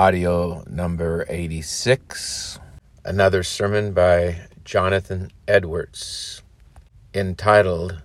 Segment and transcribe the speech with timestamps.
[0.00, 2.58] audio number 86.
[3.04, 6.42] Another sermon by Jonathan Edwards
[7.12, 8.00] entitled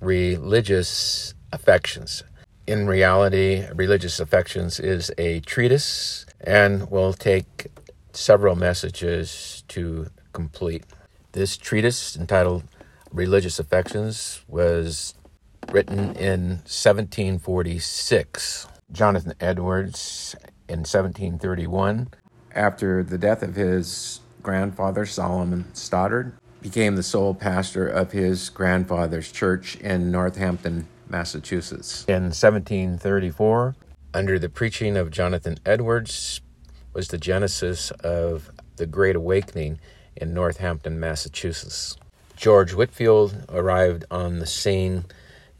[0.00, 2.22] Religious Affections.
[2.68, 7.72] In reality, Religious Affections is a treatise and will take
[8.12, 10.84] several messages to complete.
[11.32, 12.62] This treatise, entitled
[13.10, 15.14] Religious Affections, was
[15.72, 18.68] written in 1746.
[18.92, 20.36] Jonathan Edwards
[20.68, 22.08] in 1731,
[22.54, 26.32] after the death of his grandfather, Solomon Stoddard,
[26.62, 32.04] became the sole pastor of his grandfather's church in Northampton, Massachusetts.
[32.08, 33.76] In 1734,
[34.14, 36.40] under the preaching of Jonathan Edwards,
[36.92, 39.78] was the genesis of the Great Awakening
[40.16, 41.96] in Northampton, Massachusetts.
[42.36, 45.04] George Whitefield arrived on the scene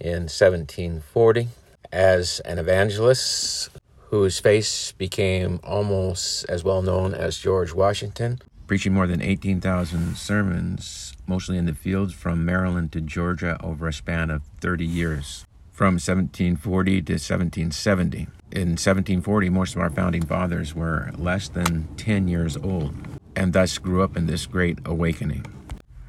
[0.01, 1.49] in 1740
[1.93, 3.71] as an evangelist
[4.11, 11.15] whose face became almost as well known as George Washington, preaching more than 18,000 sermons,
[11.27, 15.95] mostly in the fields from Maryland to Georgia over a span of 30 years, from
[15.95, 18.19] 1740 to 1770.
[18.53, 22.95] In 1740, most of our founding fathers were less than 10 years old
[23.37, 25.45] and thus grew up in this great awakening.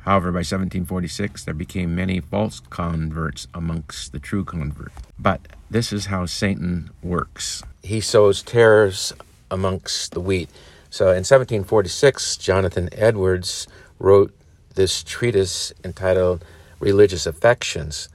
[0.08, 4.94] However, by 1746, there became many false converts amongst the true convert.
[5.20, 7.62] But this is how Satan works.
[7.84, 9.12] He sows tares
[9.52, 10.50] amongst the wheat.
[10.90, 13.68] So in 1746, Jonathan Edwards
[14.00, 14.34] wrote
[14.76, 16.46] this treatise entitled
[16.80, 18.08] Religious Affections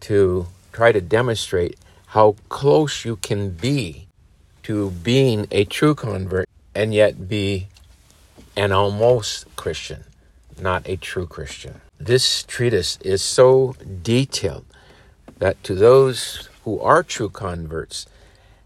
[0.00, 4.08] to try to demonstrate how close you can be
[4.64, 7.68] to being a true convert and yet be
[8.56, 10.02] an almost Christian
[10.60, 11.80] not a true Christian.
[11.98, 14.64] This treatise is so detailed
[15.38, 18.06] that to those who are true converts,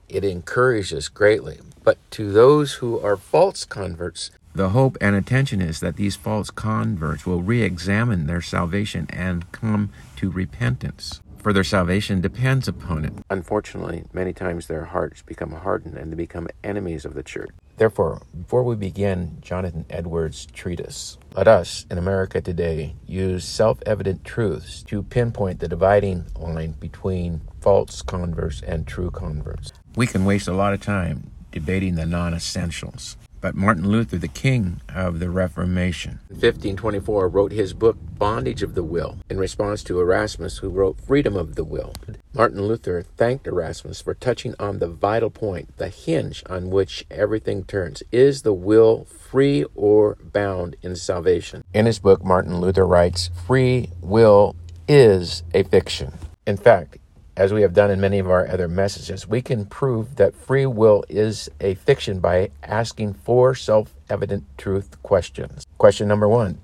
[0.09, 1.61] it encourages greatly.
[1.85, 6.51] But to those who are false converts, the hope and attention is that these false
[6.51, 13.05] converts will re examine their salvation and come to repentance for their salvation depends upon
[13.05, 13.13] it.
[13.29, 17.51] Unfortunately, many times their hearts become hardened and they become enemies of the church.
[17.77, 24.25] Therefore, before we begin Jonathan Edwards' treatise, let us in America today use self evident
[24.25, 29.73] truths to pinpoint the dividing line between false converts and true converts.
[29.97, 33.17] We can waste a lot of time debating the non essentials.
[33.43, 38.77] But Martin Luther, the king of the Reformation, In 1524 wrote his book Bondage of
[38.77, 41.93] the Will in response to Erasmus, who wrote Freedom of the Will.
[42.33, 47.65] Martin Luther thanked Erasmus for touching on the vital point, the hinge on which everything
[47.65, 48.05] turns.
[48.13, 51.65] Is the will free or bound in salvation?
[51.75, 54.55] In his book, Martin Luther writes, Free will
[54.87, 56.13] is a fiction.
[56.47, 56.99] In fact,
[57.37, 60.67] as we have done in many of our other messages, we can prove that free
[60.67, 65.67] will is a fiction by asking four self evident truth questions.
[65.79, 66.61] Question number one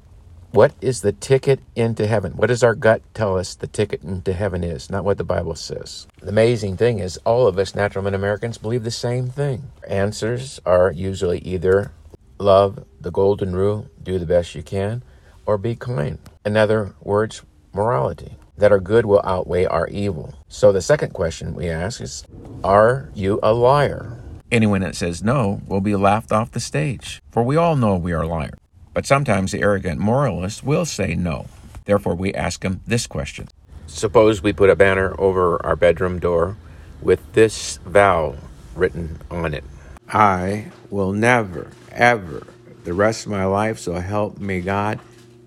[0.51, 2.33] What is the ticket into heaven?
[2.33, 5.55] What does our gut tell us the ticket into heaven is, not what the Bible
[5.55, 6.07] says?
[6.21, 9.71] The amazing thing is, all of us natural men Americans believe the same thing.
[9.89, 11.93] Answers are usually either
[12.39, 15.03] love, the golden rule, do the best you can,
[15.47, 16.19] or be kind.
[16.45, 17.43] In other words,
[17.73, 20.35] morality that our good will outweigh our evil.
[20.49, 22.25] So the second question we ask is
[22.63, 24.19] Are you a liar?
[24.51, 28.13] Anyone that says no will be laughed off the stage, for we all know we
[28.13, 28.59] are liars.
[28.95, 31.47] But sometimes the arrogant moralist will say no.
[31.85, 33.49] Therefore, we ask him this question
[33.87, 36.57] Suppose we put a banner over our bedroom door
[37.01, 38.37] with this vow
[38.75, 39.65] written on it
[40.09, 42.47] I will never, ever,
[42.85, 44.99] the rest of my life, so help me God,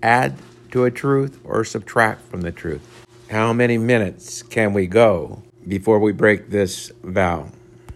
[0.02, 0.34] add
[0.70, 2.91] to a truth or subtract from the truth.
[3.32, 7.48] How many minutes can we go before we break this vow?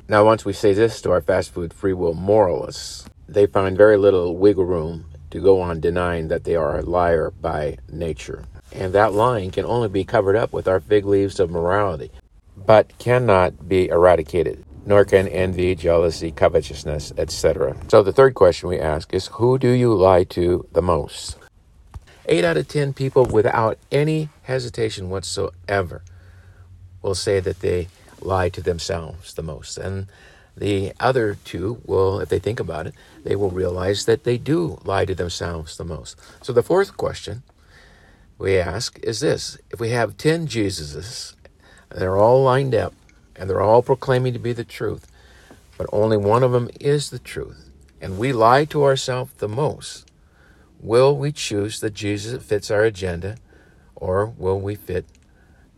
[0.08, 3.98] Now, once we say this to our fast food free will moralists, they find very
[3.98, 8.47] little wiggle room to go on denying that they are a liar by nature.
[8.72, 12.10] And that lying can only be covered up with our fig leaves of morality,
[12.56, 17.76] but cannot be eradicated, nor can envy, jealousy, covetousness, etc.
[17.88, 21.36] So the third question we ask is Who do you lie to the most?
[22.28, 26.02] Eight out of 10 people, without any hesitation whatsoever,
[27.00, 27.88] will say that they
[28.20, 29.78] lie to themselves the most.
[29.78, 30.08] And
[30.56, 34.80] the other two will, if they think about it, they will realize that they do
[34.84, 36.16] lie to themselves the most.
[36.42, 37.42] So the fourth question
[38.38, 41.34] we ask is this if we have 10 Jesuses,
[41.90, 42.92] and they're all lined up
[43.36, 45.06] and they're all proclaiming to be the truth,
[45.78, 47.70] but only one of them is the truth,
[48.00, 50.05] and we lie to ourselves the most,
[50.86, 53.38] Will we choose the Jesus that fits our agenda,
[53.97, 55.04] or will we fit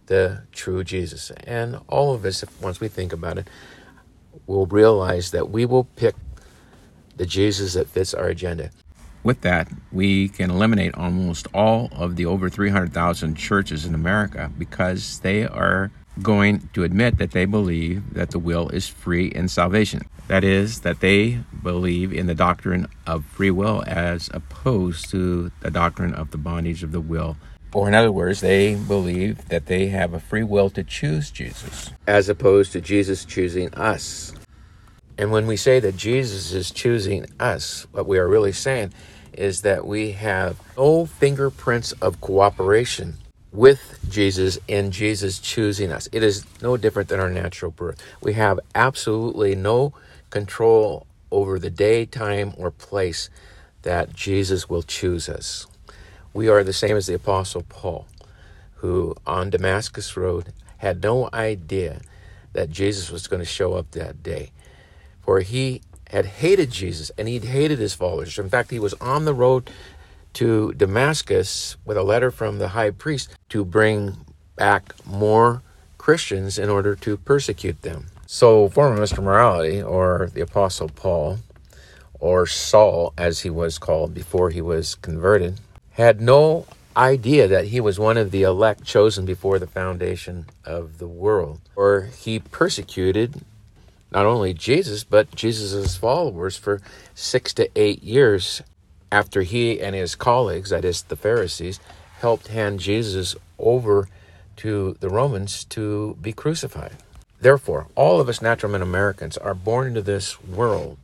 [0.05, 1.32] the true Jesus?
[1.44, 3.49] And all of us, once we think about it,
[4.46, 6.14] will realize that we will pick
[7.16, 8.70] the Jesus that fits our agenda.
[9.25, 15.20] With that, we can eliminate almost all of the over 300,000 churches in America because
[15.20, 15.90] they are
[16.20, 20.02] going to admit that they believe that the will is free in salvation.
[20.28, 25.70] That is, that they believe in the doctrine of free will as opposed to the
[25.70, 27.36] doctrine of the bondage of the will.
[27.72, 31.90] Or, in other words, they believe that they have a free will to choose Jesus
[32.06, 34.34] as opposed to Jesus choosing us.
[35.16, 38.92] And when we say that Jesus is choosing us, what we are really saying
[39.32, 43.14] is that we have no fingerprints of cooperation
[43.52, 46.08] with Jesus in Jesus choosing us.
[46.12, 48.02] It is no different than our natural birth.
[48.20, 49.92] We have absolutely no
[50.30, 53.30] control over the day, time, or place
[53.82, 55.66] that Jesus will choose us.
[56.32, 58.06] We are the same as the Apostle Paul,
[58.76, 62.00] who on Damascus Road had no idea
[62.52, 64.52] that Jesus was going to show up that day.
[65.20, 68.38] For he had hated Jesus and he'd hated his followers.
[68.38, 69.70] In fact, he was on the road
[70.34, 74.16] to Damascus with a letter from the high priest to bring
[74.56, 75.62] back more
[75.98, 78.06] Christians in order to persecute them.
[78.30, 79.22] So, former Mr.
[79.22, 81.38] Morality, or the Apostle Paul,
[82.20, 85.60] or Saul as he was called before he was converted,
[85.92, 90.98] had no idea that he was one of the elect chosen before the foundation of
[90.98, 91.62] the world.
[91.75, 93.40] Or he persecuted
[94.10, 96.82] not only Jesus, but Jesus' followers for
[97.14, 98.60] six to eight years
[99.10, 101.81] after he and his colleagues, that is, the Pharisees,
[102.20, 104.06] helped hand Jesus over
[104.56, 106.92] to the Romans to be crucified.
[107.40, 110.99] Therefore, all of us natural men Americans are born into this world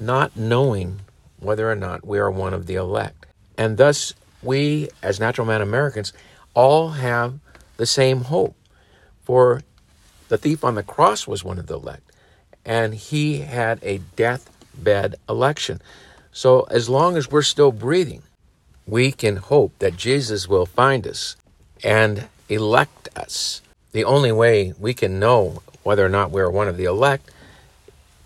[0.00, 1.00] not knowing
[1.40, 3.26] whether or not we are one of the elect.
[3.56, 6.12] And thus, we as natural man Americans
[6.54, 7.38] all have
[7.76, 8.56] the same hope.
[9.24, 9.62] For
[10.28, 12.10] the thief on the cross was one of the elect,
[12.64, 15.82] and he had a deathbed election.
[16.32, 18.22] So, as long as we're still breathing,
[18.86, 21.36] we can hope that Jesus will find us
[21.84, 23.60] and elect us.
[23.92, 27.30] The only way we can know whether or not we're one of the elect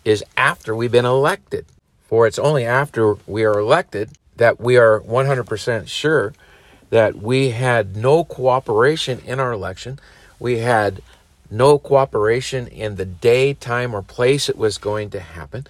[0.05, 1.67] is after we've been elected.
[2.09, 6.35] For it's only after we are elected that we are 100% sure
[6.91, 9.99] that we had no cooperation in our election.
[10.39, 11.01] We had
[11.51, 15.67] no cooperation in the day, time, or place it was going to happen.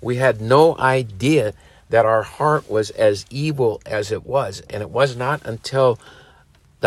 [0.00, 1.52] We had no idea
[1.90, 4.60] that our heart was as evil as it was.
[4.70, 5.98] And it was not until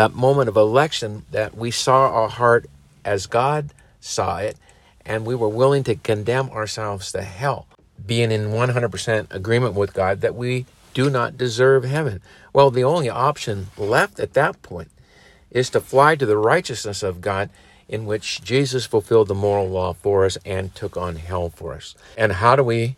[0.00, 2.64] that moment of election that we saw our heart
[3.04, 4.56] as God saw it,
[5.04, 7.66] and we were willing to condemn ourselves to hell,
[8.06, 10.64] being in 100% agreement with God that we
[10.94, 12.22] do not deserve heaven.
[12.54, 14.90] Well, the only option left at that point
[15.50, 17.50] is to fly to the righteousness of God
[17.86, 21.94] in which Jesus fulfilled the moral law for us and took on hell for us.
[22.16, 22.96] And how do we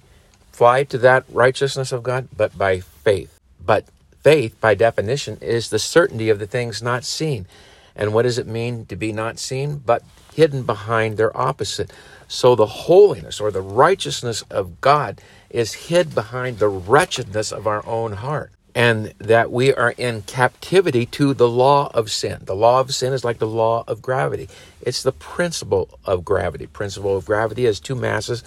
[0.52, 3.40] fly to that righteousness of God, but by faith.
[3.64, 3.86] But
[4.22, 7.46] faith, by definition, is the certainty of the things not seen.
[7.94, 9.78] And what does it mean to be not seen?
[9.78, 10.02] But
[10.34, 11.92] hidden behind their opposite.
[12.28, 15.20] So the holiness or the righteousness of God
[15.50, 18.52] is hid behind the wretchedness of our own heart.
[18.74, 22.38] And that we are in captivity to the law of sin.
[22.44, 24.48] The law of sin is like the law of gravity.
[24.80, 26.66] It's the principle of gravity.
[26.66, 28.42] Principle of gravity is two masses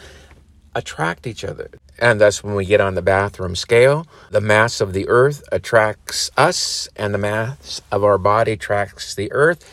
[0.76, 1.72] attract each other.
[1.98, 6.30] And thus, when we get on the bathroom scale, the mass of the earth attracts
[6.38, 9.68] us, and the mass of our body attracts the earth,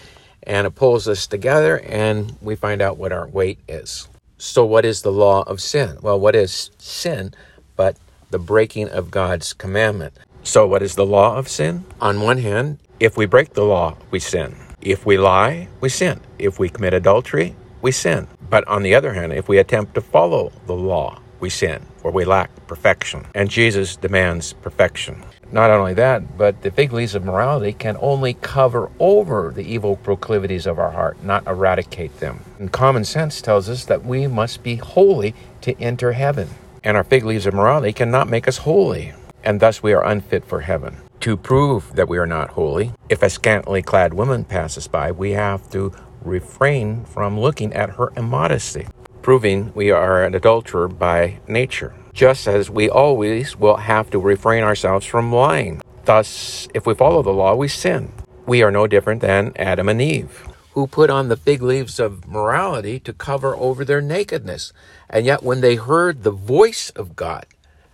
[0.44, 4.08] and it pulls us together, and we find out what our weight is.
[4.38, 5.98] So, what is the law of sin?
[6.00, 7.34] Well, what is sin
[7.76, 7.96] but
[8.30, 10.14] the breaking of God's commandment?
[10.44, 11.84] So, what is the law of sin?
[12.00, 14.56] On one hand, if we break the law, we sin.
[14.80, 16.20] If we lie, we sin.
[16.38, 18.28] If we commit adultery, we sin.
[18.48, 22.12] But on the other hand, if we attempt to follow the law, we sin, or
[22.12, 23.26] we lack perfection.
[23.34, 25.24] And Jesus demands perfection.
[25.50, 29.96] Not only that, but the fig leaves of morality can only cover over the evil
[29.96, 32.40] proclivities of our heart, not eradicate them.
[32.58, 36.48] And common sense tells us that we must be holy to enter heaven.
[36.82, 39.12] And our fig leaves of morality cannot make us holy,
[39.44, 40.96] and thus we are unfit for heaven.
[41.20, 45.32] To prove that we are not holy, if a scantily clad woman passes by, we
[45.32, 45.92] have to
[46.24, 48.86] refrain from looking at her immodesty
[49.22, 54.62] proving we are an adulterer by nature, just as we always will have to refrain
[54.62, 55.80] ourselves from lying.
[56.04, 58.12] Thus, if we follow the law, we sin.
[58.46, 62.26] We are no different than Adam and Eve, who put on the fig leaves of
[62.26, 64.72] morality to cover over their nakedness.
[65.08, 67.46] And yet, when they heard the voice of God,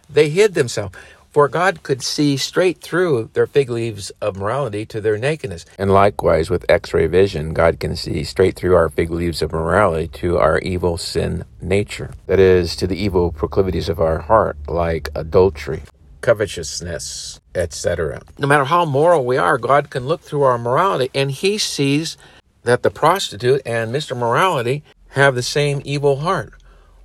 [0.08, 0.96] they hid themselves.
[1.38, 5.64] For God could see straight through their fig leaves of morality to their nakedness.
[5.78, 9.52] And likewise, with x ray vision, God can see straight through our fig leaves of
[9.52, 12.10] morality to our evil sin nature.
[12.26, 15.82] That is, to the evil proclivities of our heart, like adultery,
[16.22, 18.20] covetousness, etc.
[18.36, 22.16] No matter how moral we are, God can look through our morality and He sees
[22.64, 24.16] that the prostitute and Mr.
[24.16, 26.52] Morality have the same evil heart.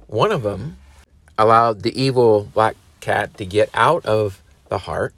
[0.08, 0.78] One of them
[1.38, 5.14] allowed the evil black cat to get out of the heart,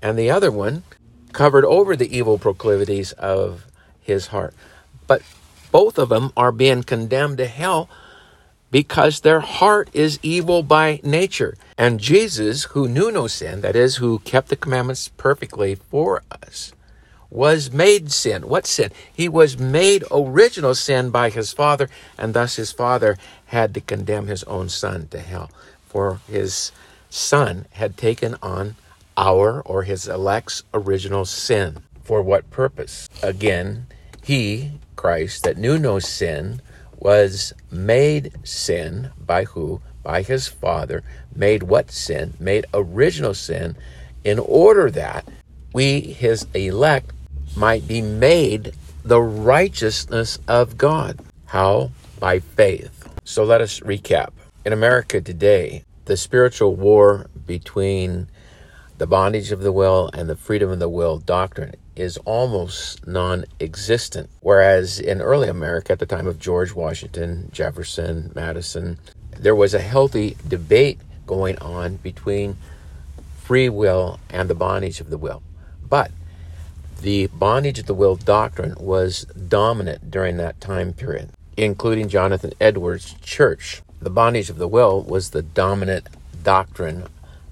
[0.00, 0.82] and the other one
[1.32, 3.66] covered over the evil proclivities of
[4.00, 4.54] his heart.
[5.06, 5.20] But
[5.70, 7.90] both of them are being condemned to hell
[8.70, 11.56] because their heart is evil by nature.
[11.76, 16.72] And Jesus, who knew no sin, that is, who kept the commandments perfectly for us,
[17.30, 18.48] was made sin.
[18.48, 18.90] What sin?
[19.12, 24.26] He was made original sin by his father, and thus his father had to condemn
[24.26, 25.50] his own son to hell.
[25.86, 26.72] For his
[27.10, 28.76] son had taken on
[29.16, 31.78] our or his elect's original sin.
[32.02, 33.08] For what purpose?
[33.22, 33.86] Again,
[34.22, 36.62] he, Christ, that knew no sin,
[36.98, 39.80] was made sin by who?
[40.02, 41.02] By his Father.
[41.34, 42.34] Made what sin?
[42.40, 43.76] Made original sin
[44.24, 45.28] in order that
[45.72, 47.12] we, his elect,
[47.56, 48.72] might be made
[49.04, 51.20] the righteousness of God.
[51.46, 51.90] How?
[52.18, 53.08] By faith.
[53.24, 54.30] So let us recap.
[54.64, 58.28] In America today, the spiritual war between
[58.96, 63.44] the bondage of the will and the freedom of the will doctrine is almost non
[63.60, 64.30] existent.
[64.40, 68.98] Whereas in early America, at the time of George Washington, Jefferson, Madison,
[69.38, 72.56] there was a healthy debate going on between
[73.36, 75.42] free will and the bondage of the will.
[75.86, 76.10] But
[77.02, 83.14] the bondage of the will doctrine was dominant during that time period, including Jonathan Edwards'
[83.20, 83.82] church.
[84.00, 86.08] The bondage of the will was the dominant
[86.42, 87.06] doctrine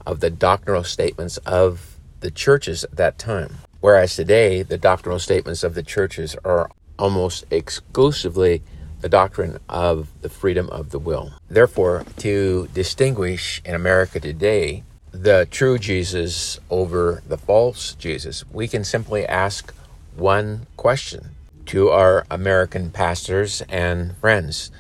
[0.07, 3.57] of the doctrinal statements of the churches at that time.
[3.81, 8.63] Whereas today, the doctrinal statements of the churches are almost exclusively
[9.01, 11.33] the doctrine of the freedom of the will.
[11.49, 18.85] Therefore, to distinguish in America today the true Jesus over the false Jesus, we can
[18.85, 19.75] simply ask
[20.15, 21.31] one question
[21.67, 24.71] to our American pastors and friends.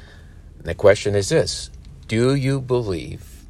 [0.66, 1.70] And the question is this
[2.08, 3.44] Do you believe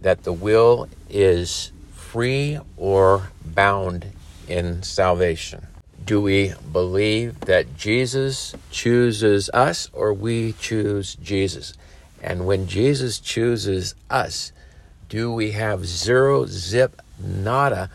[0.00, 4.06] that the will is free or bound
[4.48, 5.66] in salvation?
[6.02, 11.74] Do we believe that Jesus chooses us or we choose Jesus?
[12.22, 14.52] And when Jesus chooses us,
[15.10, 17.90] do we have zero zip nada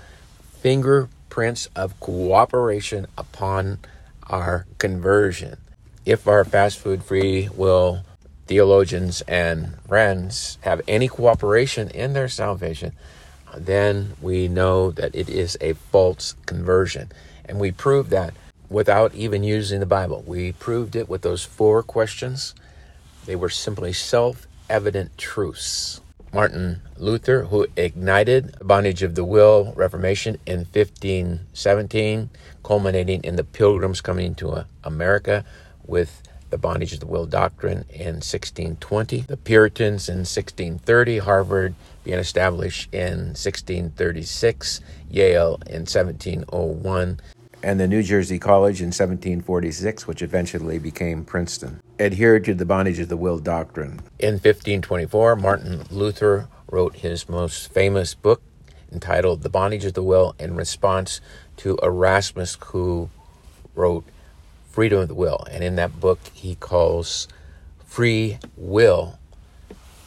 [0.62, 3.80] fingerprints of cooperation upon
[4.30, 5.58] our conversion?
[6.06, 8.04] If our fast food free will
[8.48, 12.94] theologians and friends have any cooperation in their salvation,
[13.56, 17.12] then we know that it is a false conversion.
[17.46, 18.34] And we proved that
[18.70, 20.24] without even using the Bible.
[20.26, 22.54] We proved it with those four questions.
[23.26, 26.02] They were simply self evident truths.
[26.34, 32.30] Martin Luther, who ignited the bondage of the will Reformation in 1517,
[32.64, 35.46] culminating in the Pilgrims coming to uh, America
[35.86, 42.20] with the bondage of the will doctrine in 1620, the Puritans in 1630, Harvard being
[42.20, 47.20] established in 1636, Yale in 1701,
[47.64, 53.00] and the New Jersey College in 1746, which eventually became Princeton, adhered to the bondage
[53.00, 54.00] of the will doctrine.
[54.20, 58.42] In 1524, Martin Luther wrote his most famous book
[58.92, 61.20] entitled The Bondage of the Will in response
[61.58, 63.10] to Erasmus, who
[63.76, 64.06] wrote
[64.78, 65.44] freedom of the will.
[65.50, 67.28] And in that book, he calls
[67.84, 69.18] free will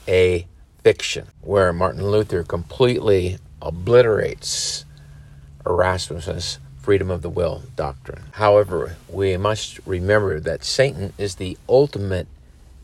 [0.06, 0.46] a
[0.84, 4.84] fiction, where Martin Luther completely obliterates
[5.66, 8.22] Erasmus's freedom of the will doctrine.
[8.34, 12.28] However, we must remember that Satan is the ultimate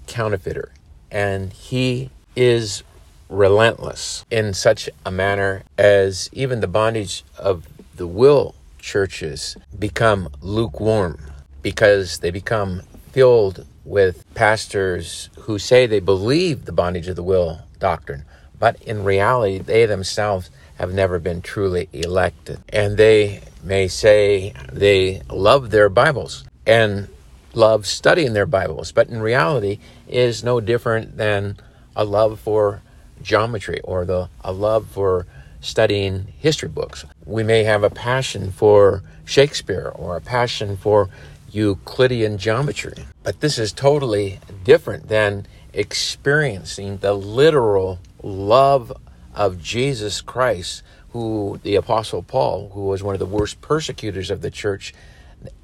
[0.09, 0.73] counterfeiter,
[1.13, 2.83] and he is
[3.29, 11.21] relentless in such a manner as even the bondage of the will churches become lukewarm
[11.67, 12.81] because they become
[13.11, 18.25] filled with pastors who say they believe the bondage of the will doctrine,
[18.57, 22.61] but in reality, they themselves have never been truly elected.
[22.69, 27.09] And they may say they love their Bibles and
[27.53, 31.57] love studying their Bibles, but in reality is no different than
[31.97, 32.81] a love for
[33.23, 35.27] geometry or the a love for
[35.61, 37.05] studying history books.
[37.25, 41.09] We may have a passion for Shakespeare or a passion for
[41.57, 43.07] Euclidean geometry.
[43.23, 48.93] But this is totally different than experiencing the literal love
[49.35, 54.43] of Jesus Christ, who the Apostle Paul, who was one of the worst persecutors of
[54.43, 54.93] the church,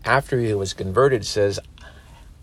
[0.03, 1.61] after he was converted, says,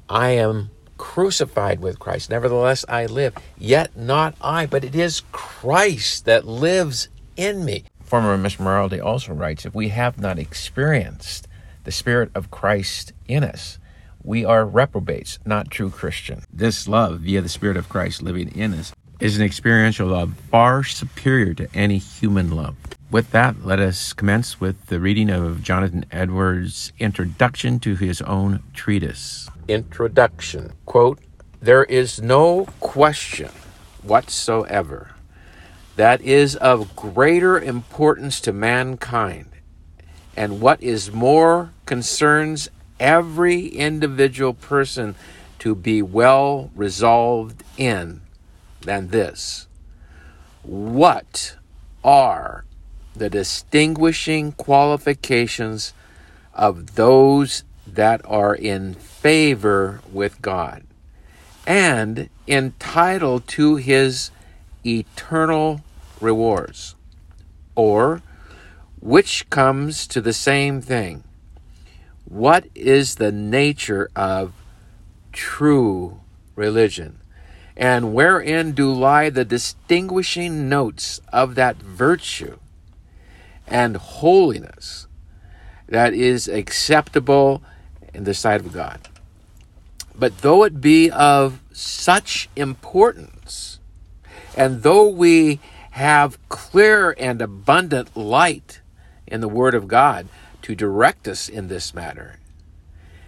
[0.08, 2.30] I am crucified with Christ.
[2.30, 3.34] Nevertheless, I live.
[3.58, 7.86] Yet not I, but it is Christ that lives in me.
[8.04, 11.48] Former Miss Morality also writes if we have not experienced
[11.90, 13.80] the Spirit of Christ in us,
[14.22, 16.44] we are reprobates, not true Christian.
[16.54, 20.84] This love, via the Spirit of Christ living in us, is an experiential love far
[20.84, 22.76] superior to any human love.
[23.10, 28.62] With that, let us commence with the reading of Jonathan Edwards' introduction to his own
[28.76, 29.50] treatise.
[29.68, 31.18] Introduction Quote,
[31.60, 33.50] There is no question
[34.04, 35.16] whatsoever
[35.96, 39.49] that is of greater importance to mankind,
[40.40, 45.14] and what is more concerns every individual person
[45.60, 48.22] to be well resolved in
[48.80, 49.68] than this.
[50.64, 51.58] What
[52.06, 52.64] are
[53.14, 55.94] the distinguishing qualifications
[56.54, 60.84] of those that are in favor with God
[61.68, 64.32] and entitled to his
[64.86, 65.82] eternal
[66.22, 66.96] rewards?
[67.76, 68.22] Or,
[69.02, 71.24] which comes to the same thing,
[72.26, 74.54] what is the nature of
[75.32, 76.20] true
[76.56, 77.20] religion?
[77.78, 82.60] And wherein do lie the distinguishing notes of that virtue
[83.68, 85.08] and holiness
[85.88, 87.64] that is acceptable
[88.14, 89.08] in the sight of God?
[90.14, 93.80] But though it be of such importance,
[94.58, 98.82] and though we have clear and abundant light
[99.30, 100.28] in the Word of God
[100.64, 102.40] to direct us in this matter,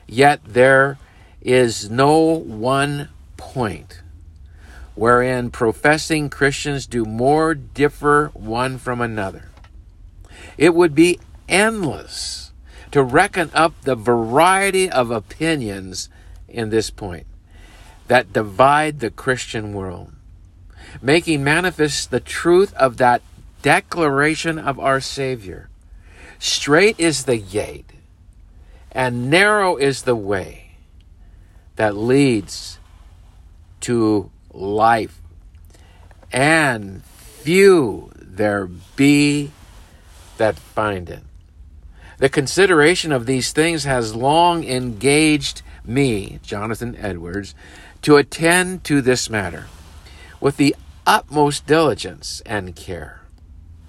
[0.07, 0.97] yet there
[1.41, 4.01] is no one point
[4.95, 9.49] wherein professing Christians do more differ one from another.
[10.57, 12.51] It would be endless
[12.91, 16.09] to reckon up the variety of opinions
[16.47, 17.25] in this point
[18.07, 20.11] that divide the Christian world,
[21.01, 23.21] making manifest the truth of that
[23.61, 25.69] declaration of our Savior.
[26.43, 27.91] Straight is the gate,
[28.91, 30.71] and narrow is the way
[31.75, 32.79] that leads
[33.81, 35.21] to life,
[36.31, 39.51] and few there be
[40.37, 41.21] that find it.
[42.17, 47.53] The consideration of these things has long engaged me, Jonathan Edwards,
[48.01, 49.67] to attend to this matter
[50.39, 50.75] with the
[51.05, 53.21] utmost diligence and care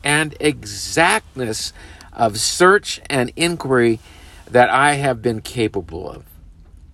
[0.05, 1.73] and exactness
[2.12, 4.01] of search and inquiry
[4.51, 6.25] that I have been capable of.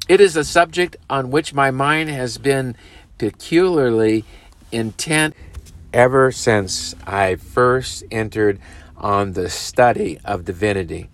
[0.09, 2.77] It is a subject on which my mind has been
[3.19, 4.25] peculiarly
[4.73, 5.35] intent
[5.93, 8.59] ever since I first entered
[8.97, 11.09] on the study of divinity.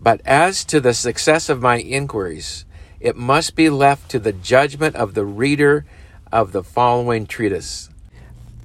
[0.00, 2.64] But as to the success of my inquiries,
[3.00, 5.84] it must be left to the judgment of the reader
[6.32, 7.88] of the following treatise.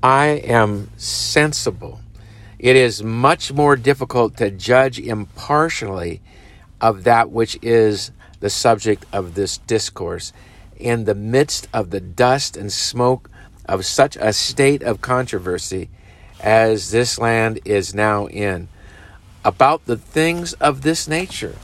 [0.01, 2.02] I am sensible.
[2.63, 6.21] It is much more difficult to judge impartially
[6.79, 10.31] of that which is the subject of this discourse
[10.77, 13.29] in the midst of the dust and smoke
[13.65, 15.89] of such a state of controversy
[16.39, 18.69] as this land is now in
[19.43, 21.57] about the things of this nature.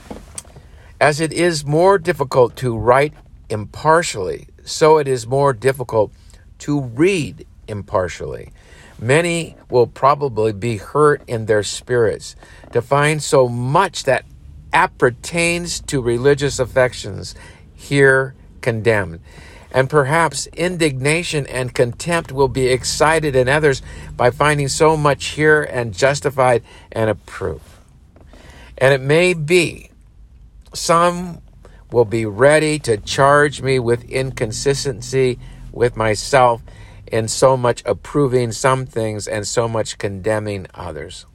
[1.00, 3.14] As it is more difficult to write
[3.50, 6.12] impartially, so it is more difficult
[6.58, 8.52] to read impartially.
[9.02, 12.36] Many will probably be hurt in their spirits
[12.74, 14.26] to find so much that
[14.74, 17.34] appertains to religious affections
[17.74, 19.22] here condemned.
[19.72, 23.82] And perhaps indignation and contempt will be excited in others
[24.18, 27.64] by finding so much here and justified and approved.
[28.78, 29.92] And it may be
[30.74, 31.42] some
[31.92, 35.40] will be ready to charge me with inconsistency
[35.72, 36.62] with myself
[37.12, 41.26] in so much approving some things and so much condemning others.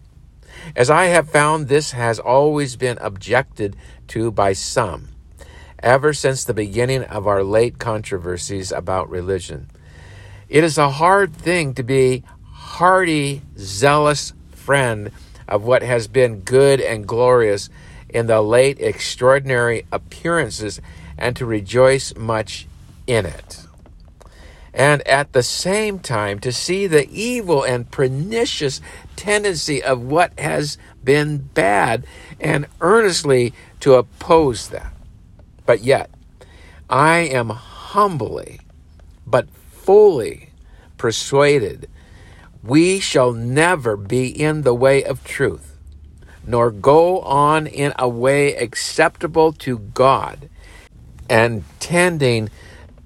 [0.75, 3.77] As I have found, this has always been objected
[4.09, 5.09] to by some
[5.85, 9.71] ever since the beginning of our late controversies about religion.
[10.49, 15.11] It is a hard thing to be hearty, zealous friend
[15.47, 17.69] of what has been good and glorious
[18.09, 20.81] in the late extraordinary appearances
[21.19, 22.67] and to rejoice much
[23.07, 23.64] in it.
[24.75, 28.81] And at the same time, to see the evil and pernicious
[29.15, 32.05] tendency of what has been bad
[32.41, 34.93] and earnestly to oppose that.
[35.65, 36.11] But yet,
[36.91, 38.61] I am humbly
[39.27, 40.51] but fully
[40.99, 41.89] persuaded
[42.65, 45.77] we shall never be in the way of truth,
[46.47, 50.49] nor go on in a way acceptable to God
[51.29, 52.49] and tending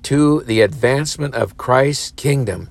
[0.05, 2.71] to the advancement of Christ's kingdom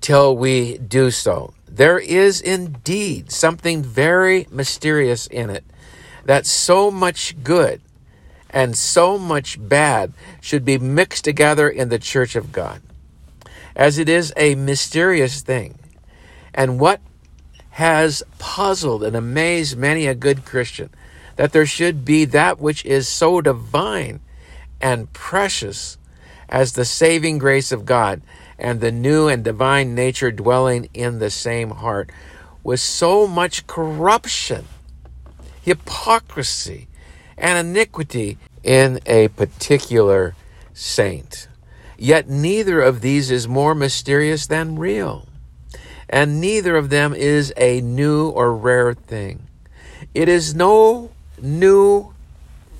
[0.00, 1.54] till we do so.
[1.68, 5.64] There is indeed something very mysterious in it
[6.24, 7.80] that so much good
[8.50, 12.80] and so much bad should be mixed together in the church of God,
[13.76, 15.78] as it is a mysterious thing.
[16.54, 17.00] And what
[17.72, 20.90] has puzzled and amazed many a good Christian
[21.36, 24.20] that there should be that which is so divine
[24.80, 25.97] and precious
[26.48, 28.22] as the saving grace of God
[28.58, 32.10] and the new and divine nature dwelling in the same heart
[32.64, 34.66] with so much corruption,
[35.62, 36.88] hypocrisy,
[37.36, 40.34] and iniquity in a particular
[40.74, 41.48] saint.
[41.96, 45.26] Yet neither of these is more mysterious than real,
[46.08, 49.48] and neither of them is a new or rare thing.
[50.14, 52.14] It is no new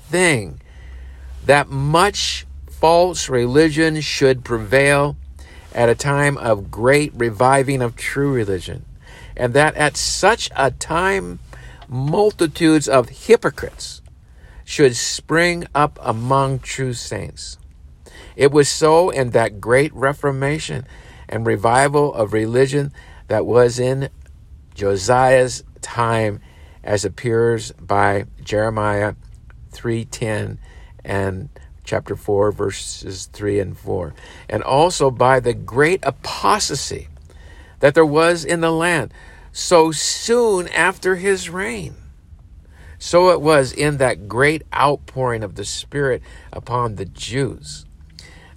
[0.09, 0.59] thing
[1.45, 2.45] that much
[2.79, 5.17] false religion should prevail
[5.73, 8.85] at a time of great reviving of true religion,
[9.35, 11.39] and that at such a time
[11.89, 14.01] multitudes of hypocrites
[14.63, 17.57] should spring up among true saints.
[18.35, 20.85] It was so in that great reformation
[21.27, 22.93] and revival of religion
[23.27, 24.09] that was in
[24.73, 26.39] Josiah's time
[26.83, 29.15] as appears by Jeremiah
[29.71, 30.59] 3:10
[31.03, 31.49] and
[31.89, 34.13] chapter 4, verses 3 and 4,
[34.47, 37.07] and also by the great apostasy
[37.79, 39.11] that there was in the land
[39.51, 41.95] so soon after his reign.
[42.99, 46.21] So it was in that great outpouring of the Spirit
[46.53, 47.87] upon the Jews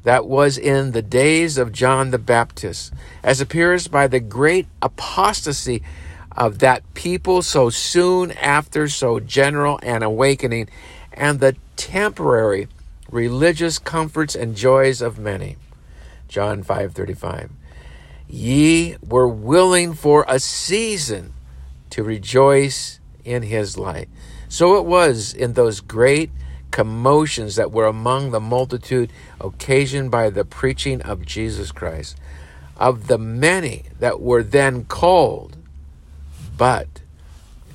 [0.03, 2.93] that was in the days of John the Baptist,
[3.23, 5.83] as appears by the great apostasy
[6.37, 10.69] of that people so soon after so general an awakening,
[11.15, 12.69] and the temporary
[13.13, 15.57] religious comforts and joys of many.
[16.27, 17.51] John 5:35.
[18.27, 21.35] Ye were willing for a season
[21.91, 24.09] to rejoice in his light.
[24.49, 26.31] So it was in those great
[26.71, 32.17] commotions that were among the multitude occasioned by the preaching of Jesus Christ,
[32.79, 35.59] of the many that were then called,
[36.57, 36.89] but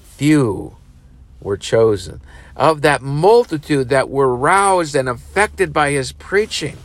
[0.02, 0.76] few
[1.40, 2.22] were chosen
[2.58, 6.76] of that multitude that were roused and affected by his preaching,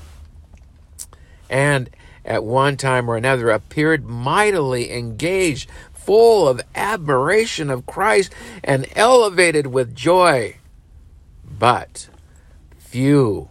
[1.48, 1.88] and
[2.24, 8.32] at one time or another appeared mightily engaged, full of admiration of Christ,
[8.62, 10.56] and elevated with joy.
[11.58, 12.08] But
[12.76, 13.48] few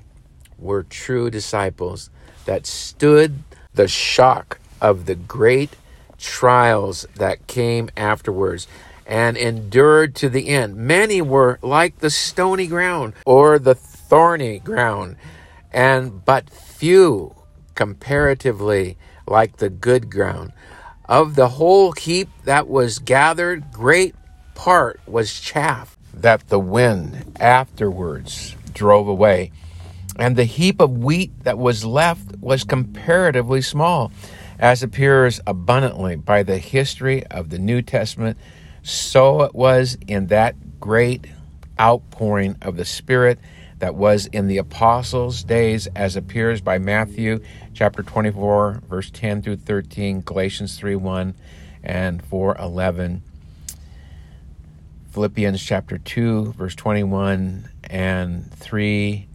[0.59, 2.11] were true disciples
[2.45, 5.71] that stood the shock of the great
[6.19, 8.67] trials that came afterwards
[9.11, 10.77] and endured to the end.
[10.77, 15.17] Many were like the stony ground or the thorny ground,
[15.69, 17.35] and but few
[17.75, 18.97] comparatively
[19.27, 20.53] like the good ground.
[21.09, 24.15] Of the whole heap that was gathered, great
[24.55, 29.51] part was chaff that the wind afterwards drove away.
[30.15, 34.09] And the heap of wheat that was left was comparatively small,
[34.57, 38.37] as appears abundantly by the history of the New Testament
[38.83, 41.25] so it was in that great
[41.79, 43.39] outpouring of the Spirit
[43.79, 47.41] that was in the apostles' days, as appears by Matthew
[47.73, 51.33] chapter 24, verse 10 through 13, Galatians 3 1
[51.83, 53.23] and 4 11,
[55.11, 59.27] Philippians chapter 2, verse 21 and 3,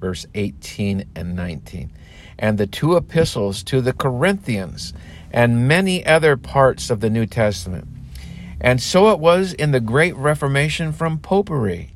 [0.00, 1.90] verse 18 and 19,
[2.38, 4.94] and the two epistles to the Corinthians,
[5.30, 7.86] and many other parts of the New Testament.
[8.64, 11.90] And so it was in the Great Reformation from Popery.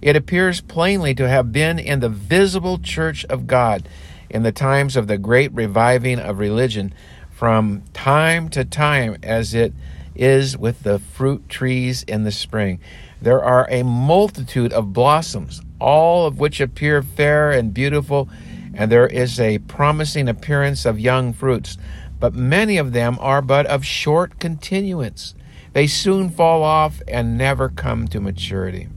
[0.00, 3.86] It appears plainly to have been in the visible church of God
[4.30, 6.94] in the times of the great reviving of religion
[7.30, 9.74] from time to time as it
[10.14, 12.80] is with the fruit trees in the spring.
[13.20, 18.30] There are a multitude of blossoms, all of which appear fair and beautiful,
[18.72, 21.76] and there is a promising appearance of young fruits,
[22.18, 25.34] but many of them are but of short continuance.
[25.76, 28.88] They soon fall off and never come to maturity.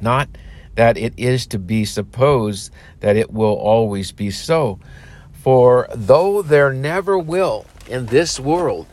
[0.00, 0.30] Not
[0.76, 4.80] that it is to be supposed that it will always be so.
[5.34, 8.86] For though there never will in this world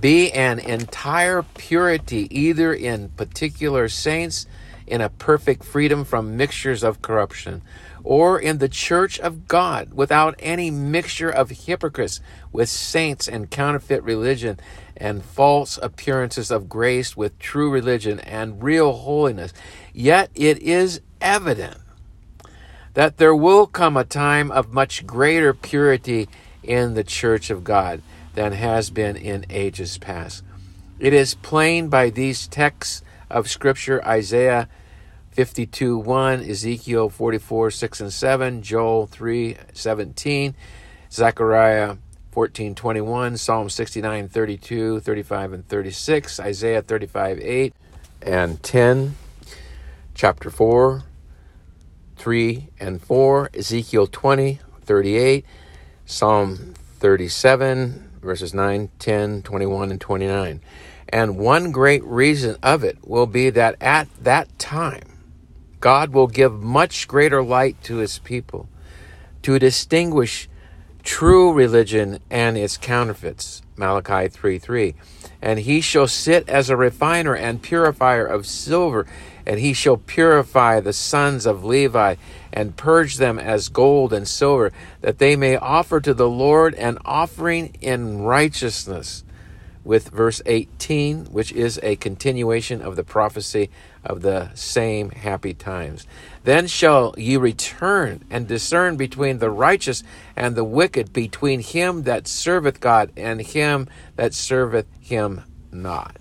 [0.00, 4.46] be an entire purity either in particular saints,
[4.86, 7.60] in a perfect freedom from mixtures of corruption,
[8.02, 12.20] or in the church of God without any mixture of hypocrites
[12.52, 14.58] with saints and counterfeit religion
[14.96, 19.52] and false appearances of grace with true religion and real holiness.
[19.92, 21.78] Yet it is evident
[22.94, 26.28] that there will come a time of much greater purity
[26.62, 28.00] in the church of God
[28.34, 30.42] than has been in ages past.
[30.98, 34.68] It is plain by these texts of Scripture Isaiah
[35.32, 40.54] 52 1, Ezekiel 44 6 and 7, Joel 3 17,
[41.12, 41.96] Zechariah
[42.36, 47.74] 14 21, Psalm 69 32, 35 and 36, Isaiah 35 8
[48.20, 49.16] and 10,
[50.14, 51.02] chapter 4,
[52.16, 55.46] 3 and 4, Ezekiel 20 38,
[56.04, 60.60] Psalm 37 verses 9, 10, 21, and 29.
[61.08, 65.22] And one great reason of it will be that at that time,
[65.80, 68.68] God will give much greater light to his people
[69.40, 70.50] to distinguish
[71.06, 73.62] true religion and its counterfeits.
[73.76, 74.94] Malachi 3 3.
[75.40, 79.06] And he shall sit as a refiner and purifier of silver,
[79.46, 82.16] and he shall purify the sons of Levi
[82.52, 86.98] and purge them as gold and silver, that they may offer to the Lord an
[87.04, 89.22] offering in righteousness.
[89.84, 93.70] With verse 18, which is a continuation of the prophecy
[94.06, 96.06] of the same happy times.
[96.44, 100.02] Then shall ye return and discern between the righteous
[100.36, 105.42] and the wicked, between him that serveth God and him that serveth him
[105.72, 106.16] not.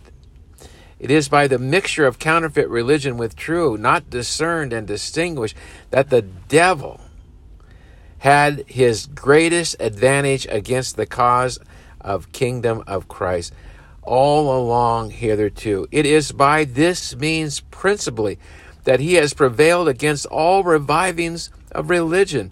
[1.00, 5.56] It is by the mixture of counterfeit religion with true, not discerned and distinguished,
[5.91, 7.02] that the devil
[8.19, 11.60] had his greatest advantage against the cause
[12.02, 13.54] of kingdom of Christ
[14.06, 15.88] all along hitherto.
[15.91, 18.39] It is by this means principally
[18.84, 22.52] that he has prevailed against all revivings of religion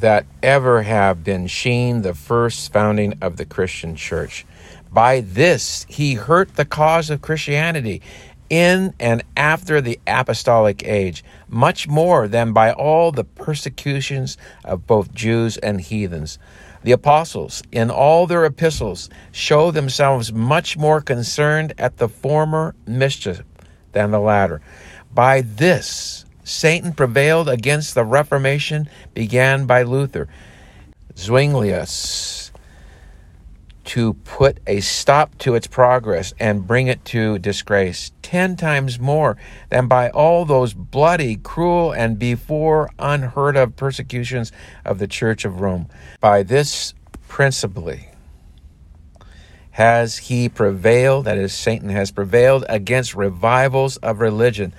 [0.00, 4.44] that ever have been sheen the first founding of the Christian church.
[4.92, 8.02] By this he hurt the cause of Christianity
[8.54, 15.12] in and after the apostolic age, much more than by all the persecutions of both
[15.12, 16.38] Jews and heathens.
[16.84, 23.42] The apostles, in all their epistles, show themselves much more concerned at the former mischief
[23.90, 24.60] than the latter.
[25.12, 30.28] By this, Satan prevailed against the Reformation began by Luther.
[31.16, 32.52] Zwinglius
[33.84, 39.36] to put a stop to its progress and bring it to disgrace, ten times more
[39.68, 44.50] than by all those bloody, cruel, and before unheard of persecutions
[44.84, 45.86] of the Church of Rome.
[46.20, 46.94] By this
[47.28, 48.08] principally
[49.72, 54.72] has he prevailed, that is, Satan has prevailed against revivals of religion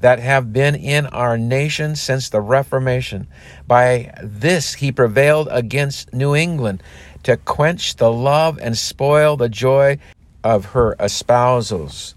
[0.00, 3.26] that have been in our nation since the Reformation.
[3.66, 6.82] By this he prevailed against New England
[7.22, 9.98] to quench the love and spoil the joy
[10.42, 12.14] of her espousals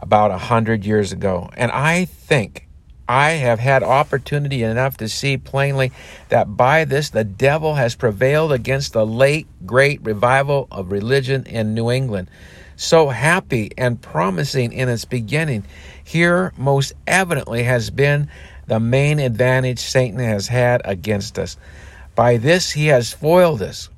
[0.00, 1.50] about a hundred years ago.
[1.56, 2.66] And I think
[3.08, 5.92] I have had opportunity enough to see plainly
[6.28, 11.74] that by this the devil has prevailed against the late great revival of religion in
[11.74, 12.30] New England.
[12.76, 15.64] So happy and promising in its beginning,
[16.02, 18.30] here most evidently has been
[18.68, 21.56] the main advantage Satan has had against us.
[22.14, 23.90] By this he has foiled us,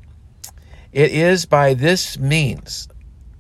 [0.91, 2.89] it is by this means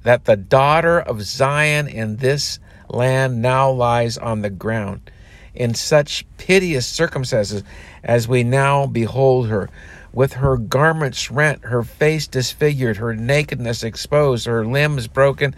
[0.02, 5.10] that the daughter of Zion in this land now lies on the ground
[5.54, 7.62] in such piteous circumstances
[8.02, 9.68] as we now behold her,
[10.12, 15.54] with her garments rent, her face disfigured, her nakedness exposed, her limbs broken,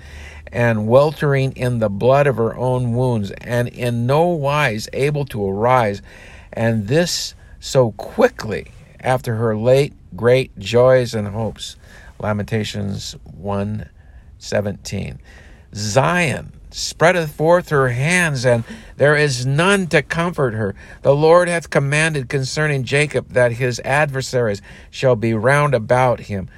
[0.52, 5.44] and weltering in the blood of her own wounds, and in no wise able to
[5.44, 6.02] arise,
[6.52, 8.66] and this so quickly
[9.00, 11.76] after her late great joys and hopes.
[12.20, 13.88] Lamentations 1
[14.44, 15.20] 17.
[15.74, 18.64] Zion spreadeth forth her hands, and
[18.96, 20.74] there is none to comfort her.
[21.02, 26.48] The Lord hath commanded concerning Jacob that his adversaries shall be round about him.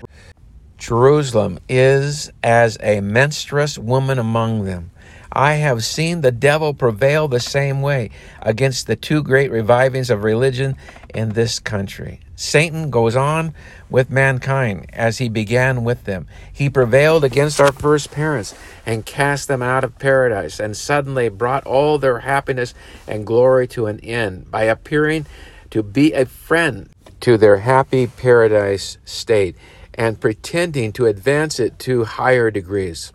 [0.79, 4.91] Jerusalem is as a menstruous woman among them.
[5.33, 10.25] I have seen the devil prevail the same way against the two great revivings of
[10.25, 10.77] religion
[11.15, 12.21] in this country.
[12.37, 13.55] Satan goes on
[13.89, 16.27] with mankind as he began with them.
[16.53, 21.65] He prevailed against our first parents and cast them out of paradise, and suddenly brought
[21.65, 22.75] all their happiness
[23.09, 25.27] and glory to an end by appearing
[25.71, 29.57] to be a friend to their happy paradise state
[29.95, 33.13] and pretending to advance it to higher degrees.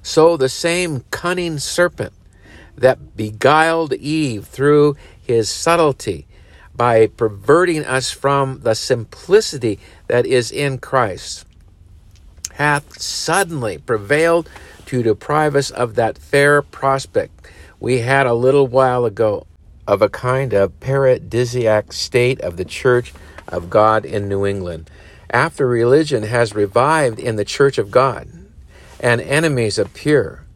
[0.00, 2.12] So the same cunning serpent
[2.76, 6.26] that beguiled Eve through his subtlety
[6.80, 11.44] by perverting us from the simplicity that is in Christ,
[12.54, 14.48] hath suddenly prevailed
[14.86, 17.46] to deprive us of that fair prospect
[17.78, 19.46] we had a little while ago
[19.86, 23.12] of a kind of paradisiac state of the Church
[23.46, 24.88] of God in New England.
[25.28, 28.26] After religion has revived in the Church of God
[28.98, 30.46] and enemies appear,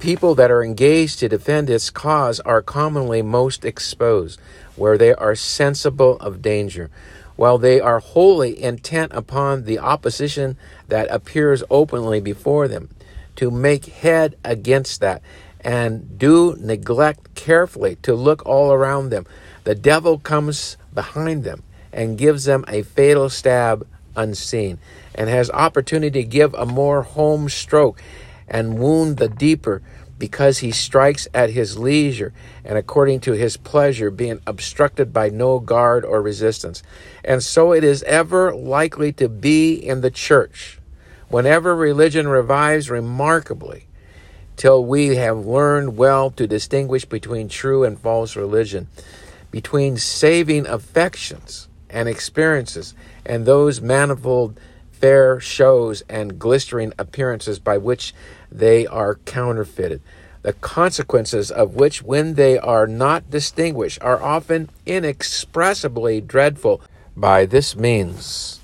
[0.00, 4.40] people that are engaged to defend its cause are commonly most exposed
[4.78, 6.90] where they are sensible of danger,
[7.36, 10.56] while they are wholly intent upon the opposition
[10.88, 12.88] that appears openly before them,
[13.36, 15.22] to make head against that,
[15.60, 19.26] and do neglect carefully to look all around them.
[19.64, 21.62] The devil comes behind them
[21.92, 23.86] and gives them a fatal stab
[24.16, 24.78] unseen,
[25.14, 28.02] and has opportunity to give a more home stroke
[28.48, 29.82] and wound the deeper
[30.18, 32.32] because he strikes at his leisure
[32.64, 36.82] and according to his pleasure, being obstructed by no guard or resistance.
[37.24, 40.78] And so it is ever likely to be in the church.
[41.28, 43.86] Whenever religion revives remarkably,
[44.56, 48.88] till we have learned well to distinguish between true and false religion,
[49.50, 52.92] between saving affections and experiences,
[53.24, 54.58] and those manifold
[54.90, 58.12] fair shows and glistering appearances by which
[58.50, 60.00] they are counterfeited,
[60.42, 66.80] the consequences of which, when they are not distinguished, are often inexpressibly dreadful.
[67.16, 68.60] By this means,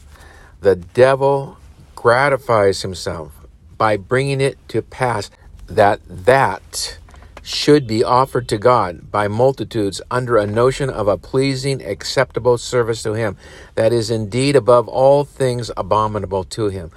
[0.60, 1.58] the devil
[1.94, 3.32] gratifies himself
[3.76, 5.30] by bringing it to pass
[5.66, 6.98] that that
[7.44, 13.02] should be offered to God by multitudes under a notion of a pleasing, acceptable service
[13.02, 13.36] to Him
[13.74, 16.90] that is indeed above all things abominable to Him.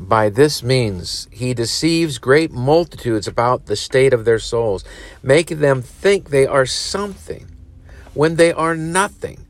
[0.00, 4.82] By this means, He deceives great multitudes about the state of their souls,
[5.22, 7.46] making them think they are something
[8.14, 9.46] when they are nothing,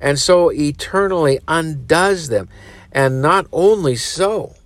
[0.00, 2.48] and so eternally undoes them.
[2.90, 4.56] And not only so,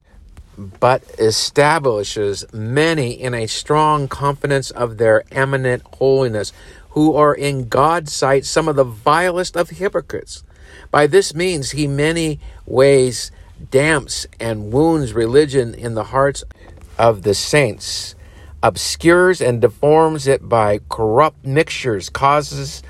[0.57, 6.55] but establishes many in a strong confidence of their eminent holiness,
[6.91, 10.43] who are in God's sight some of the vilest of hypocrites.
[10.91, 13.31] By this means, he many ways
[13.71, 16.45] damps and wounds religion in the hearts
[16.99, 18.15] of the saints,
[18.63, 22.83] obscures and deforms it by corrupt mixtures, causes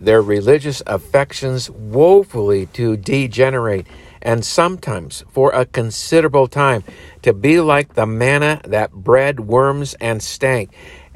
[0.00, 3.86] their religious affections woefully to degenerate
[4.22, 6.84] and sometimes for a considerable time
[7.22, 10.70] to be like the manna that bred worms and stank,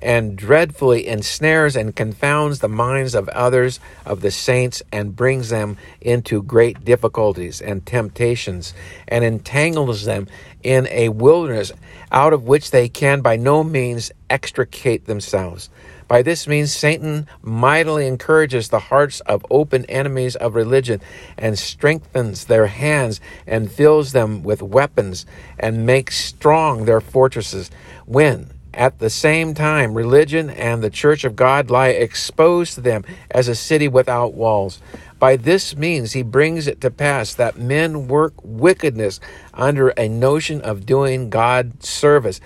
[0.05, 5.79] and dreadfully ensnares and confounds the minds of others of the saints and brings them
[6.03, 8.75] into great difficulties and temptations
[9.09, 10.29] and entangles them
[10.63, 11.73] in a wilderness
[12.13, 15.71] out of which they can by no means extricate themselves.
[16.07, 21.01] By this means, Satan mightily encourages the hearts of open enemies of religion
[21.39, 25.25] and strengthens their hands and fills them with weapons
[25.59, 27.71] and makes strong their fortresses.
[28.05, 33.05] When, at the same time, religion and the church of God lie exposed to them
[33.31, 34.81] as a city without walls.
[35.19, 39.21] By this means, he brings it to pass that men work wickedness
[39.55, 42.41] under a notion of doing God service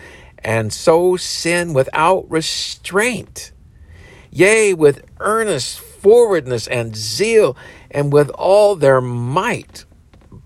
[0.45, 3.53] and so sin without restraint,
[4.31, 7.57] yea, with earnest forwardness and zeal,
[7.91, 9.85] and with all their might.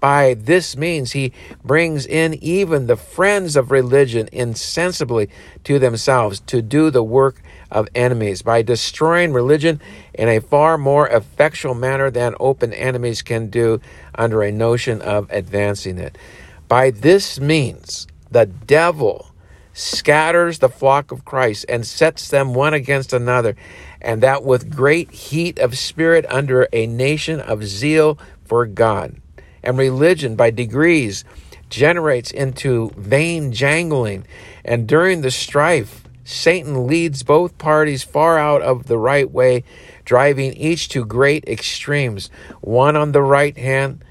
[0.02, 5.30] By this means, he brings in even the friends of religion insensibly
[5.62, 9.80] to themselves to do the work of enemies by destroying religion
[10.12, 13.80] in a far more effectual manner than open enemies can do
[14.16, 16.18] under a notion of advancing it.
[16.66, 19.30] By this means, the devil
[19.72, 23.54] scatters the flock of Christ and sets them one against another,
[24.00, 29.21] and that with great heat of spirit under a nation of zeal for God.
[29.62, 31.24] And religion, by degrees,
[31.68, 34.26] generates into vain jangling,
[34.64, 39.64] and during the strife, Satan leads both parties far out of the right way,
[40.04, 44.04] driving each to great extremes, one on the right hand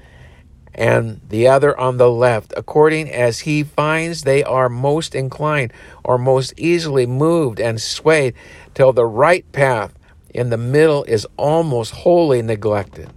[0.74, 5.72] and the other on the left, according as he finds they are most inclined
[6.04, 8.34] or most easily moved and swayed,
[8.74, 9.92] till the right path
[10.30, 13.10] in the middle is almost wholly neglected.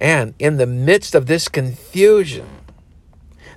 [0.00, 2.46] And in the midst of this confusion,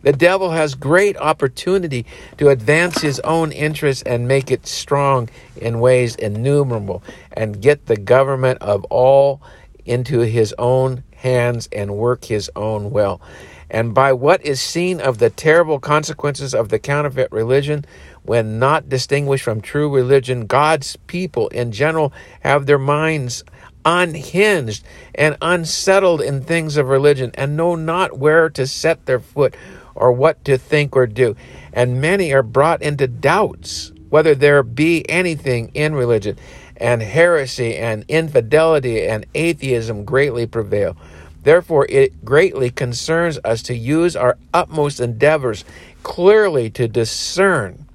[0.01, 2.05] the devil has great opportunity
[2.37, 7.95] to advance his own interests and make it strong in ways innumerable and get the
[7.95, 9.41] government of all
[9.85, 13.21] into his own hands and work his own will.
[13.69, 17.83] and by what is seen of the terrible consequences of the counterfeit religion,
[18.21, 23.43] when not distinguished from true religion, God's people in general have their minds
[23.85, 24.83] unhinged
[25.15, 29.55] and unsettled in things of religion, and know not where to set their foot
[29.95, 31.35] or what to think or do.
[31.71, 36.37] And many are brought into doubts whether there be anything in religion,
[36.77, 40.95] and heresy and infidelity and atheism greatly prevail.
[41.41, 45.65] Therefore, it greatly concerns us to use our utmost endeavors
[46.03, 47.85] clearly to discern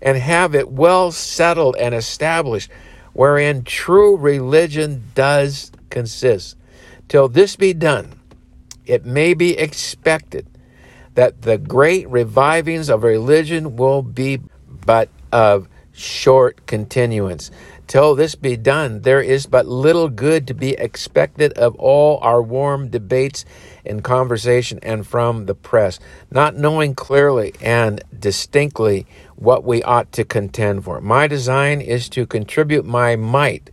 [0.00, 2.70] and have it well settled and established
[3.18, 6.56] wherein true religion does consist.
[7.08, 8.20] Till this be done,
[8.86, 10.46] it may be expected
[11.14, 14.38] that the great revivings of religion will be
[14.68, 17.50] but of short continuance.
[17.88, 22.40] Till this be done, there is but little good to be expected of all our
[22.40, 23.44] warm debates
[23.84, 25.98] and conversation and from the press,
[26.30, 29.08] not knowing clearly and distinctly
[29.38, 31.00] what we ought to contend for.
[31.00, 33.70] My design is to contribute my might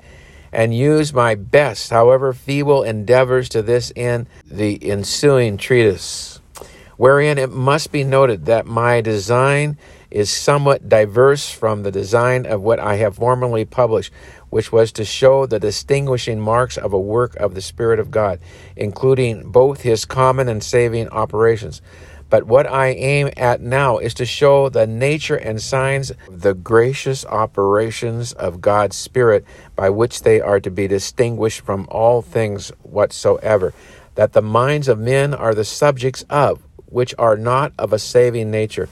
[0.52, 6.40] and use my best, however feeble, endeavors to this end, the ensuing treatise,
[6.98, 9.78] wherein it must be noted that my design
[10.12, 14.14] is somewhat diverse from the design of what I have formerly published,
[14.50, 18.40] which was to show the distinguishing marks of a work of the Spirit of God,
[18.78, 21.82] including both his common and saving operations.
[22.36, 27.26] But what I aim at now is to show the nature and signs the gracious
[27.26, 29.46] operations of God's Spirit
[29.78, 33.74] by which they are to be distinguished from all things whatsoever,
[34.16, 38.52] that the minds of men are the subjects of, which are not of a saving
[38.52, 38.90] nature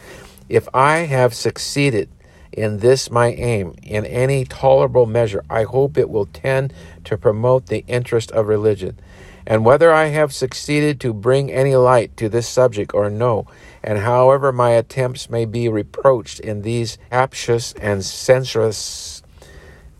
[0.47, 2.07] if I have succeeded
[2.53, 6.73] in this my aim in any tolerable measure, I hope it will tend
[7.05, 8.99] to promote the interest of religion.
[9.45, 13.45] And whether I have succeeded to bring any light to this subject or no,
[13.83, 19.21] and however my attempts may be reproached in these captious and censorious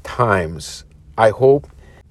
[0.04, 0.86] times,
[1.18, 1.68] I hope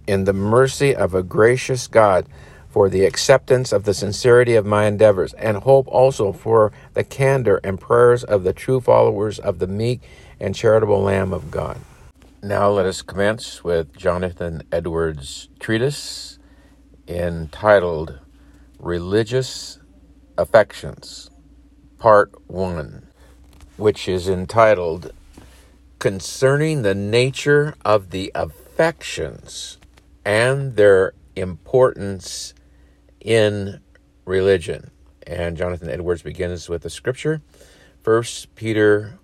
[0.07, 2.27] in the mercy of a gracious God
[2.69, 7.61] for the acceptance of the sincerity of my endeavors, and hope also for the candor
[7.63, 10.01] and prayers of the true followers of the meek
[10.41, 11.79] and charitable Lamb of God.
[12.43, 16.39] Now let us commence with Jonathan Edwards' treatise
[17.17, 18.19] entitled
[18.79, 19.79] Religious
[20.37, 21.31] Affections,
[21.99, 23.07] Part 1,
[23.77, 25.13] which is entitled
[25.99, 29.79] Concerning the Nature of the Affections
[30.25, 32.55] and Their Importance
[33.21, 33.81] in
[34.25, 34.91] religion.
[35.27, 37.43] And Jonathan Edwards begins with the scripture,
[38.05, 38.25] 1
[38.57, 39.19] Peter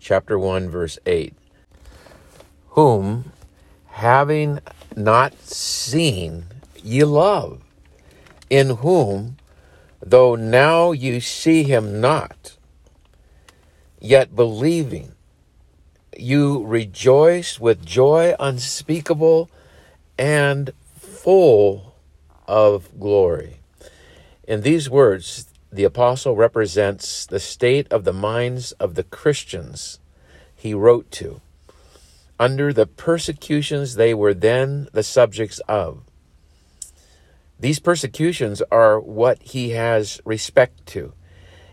[0.00, 1.34] chapter 1 verse 8.
[2.70, 3.32] Whom
[3.86, 4.58] having
[4.96, 6.44] not seen
[6.86, 7.60] ye love,
[8.48, 9.36] in whom
[10.00, 12.56] though now you see him not,
[14.00, 15.12] yet believing
[16.16, 19.50] you rejoice with joy unspeakable
[20.16, 21.94] and full
[22.46, 23.58] of glory.
[24.46, 29.98] In these words, the apostle represents the state of the minds of the Christians
[30.54, 31.40] he wrote to
[32.38, 36.05] under the persecutions they were then the subjects of.
[37.58, 41.14] These persecutions are what he has respect to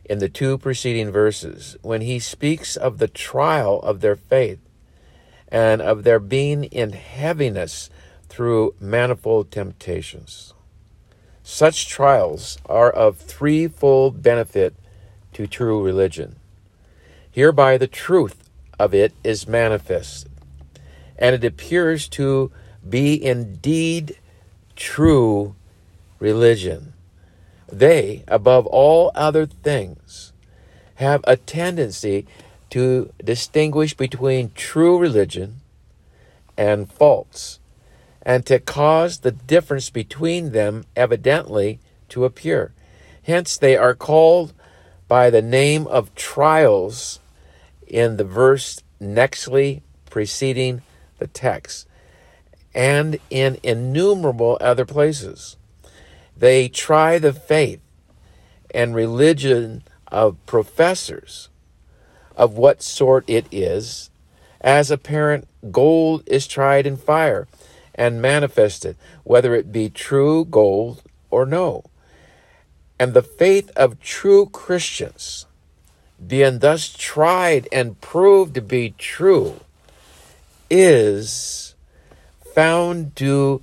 [0.06, 4.60] in the two preceding verses when he speaks of the trial of their faith
[5.50, 7.90] and of their being in heaviness
[8.30, 10.54] through manifold temptations.
[11.44, 14.76] Such trials are of threefold benefit
[15.34, 16.38] to true religion.
[17.30, 20.28] Hereby the truth of it is manifest,
[21.18, 22.52] and it appears to
[22.88, 24.18] be indeed
[24.76, 25.56] true
[26.24, 26.94] religion.
[27.70, 30.32] They, above all other things,
[30.96, 32.26] have a tendency
[32.70, 35.58] to distinguish between true religion
[36.58, 37.60] and false
[38.22, 42.72] and to cause the difference between them evidently to appear.
[43.24, 44.54] Hence, they are called
[45.10, 47.20] by the name of trials
[47.86, 50.84] in the verse nextly preceding
[51.20, 51.86] the text
[52.74, 55.58] and in innumerable other places.
[56.38, 57.80] They try the faith
[58.74, 61.50] and religion of professors
[62.36, 64.10] of what sort it is,
[64.62, 67.48] as apparent gold is tried in fire
[67.96, 71.84] and manifested, whether it be true gold or no.
[73.00, 75.46] And the faith of true Christians,
[76.26, 79.60] being thus tried and proved to be true,
[80.70, 81.76] is
[82.54, 83.62] found to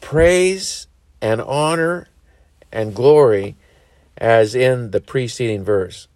[0.00, 0.86] praise
[1.20, 2.08] and honor
[2.72, 3.56] and glory
[4.16, 6.08] as in the preceding verse.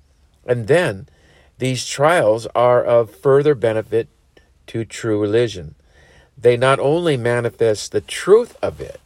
[0.46, 1.08] And then
[1.58, 4.08] these trials are of further benefit
[4.68, 5.74] to true religion.
[6.36, 9.00] They not only manifest the truth of it,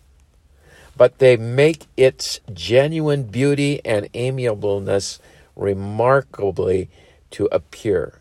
[0.97, 5.21] but they make its genuine beauty and amiableness
[5.55, 6.89] remarkably
[7.31, 8.21] to appear.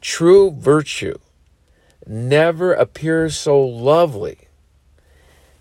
[0.00, 1.18] True virtue
[2.06, 4.45] never appears so lovely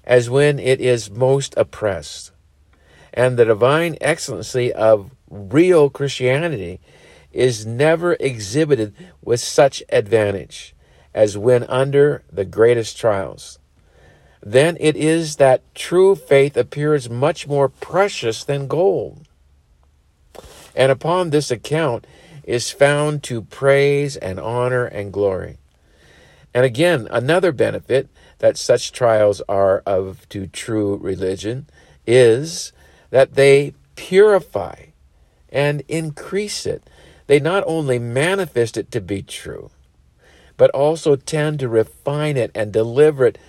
[0.05, 2.31] as when it is most oppressed.
[3.13, 6.79] And the divine excellency of real Christianity
[7.31, 10.75] is never exhibited with such advantage
[11.13, 13.59] as when under the greatest trials.
[14.41, 19.27] Then it is that true faith appears much more precious than gold.
[20.75, 22.05] And upon this account
[22.43, 25.57] is found to praise and honor and glory.
[26.53, 28.07] And again, another benefit
[28.45, 31.65] that such trials are of to true religion
[32.05, 32.71] is
[33.09, 34.75] that they purify
[35.49, 36.87] and increase it.
[37.25, 39.71] They not only manifest it to be true,
[40.57, 43.39] but also tend to refine it and deliver it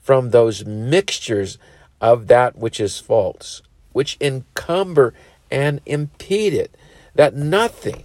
[0.00, 1.58] from those mixtures
[2.00, 3.60] of that which is false,
[3.92, 5.12] which encumber
[5.50, 6.74] and impede it,
[7.14, 8.04] that nothing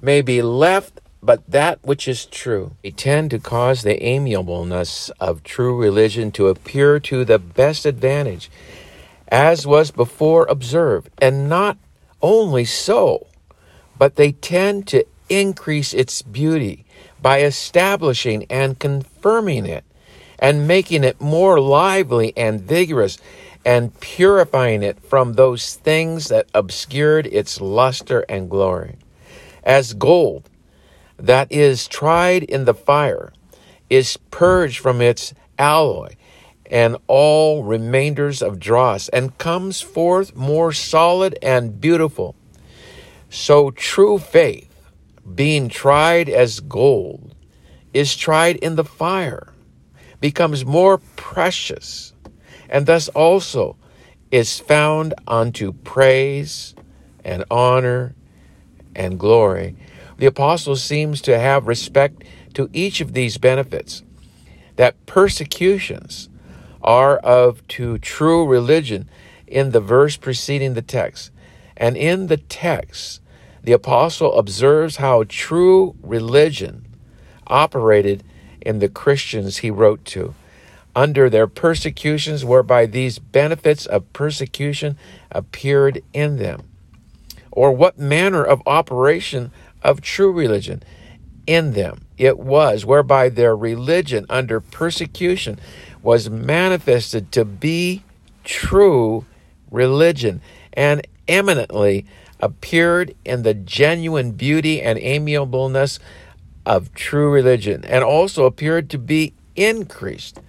[0.00, 2.72] may be left but that which is true.
[2.82, 8.50] They tend to cause the amiableness of true religion to appear to the best advantage,
[9.28, 11.76] as was before observed, and not
[12.22, 13.26] only so,
[13.98, 16.84] but they tend to increase its beauty
[17.20, 19.84] by establishing and confirming it,
[20.38, 23.18] and making it more lively and vigorous,
[23.64, 28.96] and purifying it from those things that obscured its luster and glory.
[29.64, 30.48] As gold,
[31.18, 33.32] that is tried in the fire
[33.90, 36.14] is purged from its alloy
[36.70, 42.36] and all remainders of dross and comes forth more solid and beautiful.
[43.30, 44.90] So true faith,
[45.34, 47.34] being tried as gold,
[47.92, 49.52] is tried in the fire,
[50.20, 52.12] becomes more precious,
[52.68, 53.76] and thus also
[54.30, 56.74] is found unto praise
[57.24, 58.14] and honor
[58.94, 59.76] and glory
[60.18, 62.22] the apostle seems to have respect
[62.54, 64.02] to each of these benefits.
[64.76, 66.28] That persecutions
[66.82, 69.08] are of to true religion
[69.46, 71.30] in the verse preceding the text.
[71.76, 73.20] And in the text,
[73.62, 76.86] the apostle observes how true religion
[77.46, 78.22] operated
[78.60, 80.34] in the Christians he wrote to
[80.94, 84.98] under their persecutions, whereby these benefits of persecution
[85.30, 86.62] appeared in them.
[87.52, 89.52] Or what manner of operation
[89.82, 90.82] of true religion
[91.46, 92.02] in them.
[92.16, 95.58] It was whereby their religion under persecution
[96.02, 98.02] was manifested to be
[98.44, 99.24] true
[99.70, 100.40] religion
[100.72, 102.06] and eminently
[102.40, 105.98] appeared in the genuine beauty and amiableness
[106.64, 110.40] of true religion and also appeared to be increased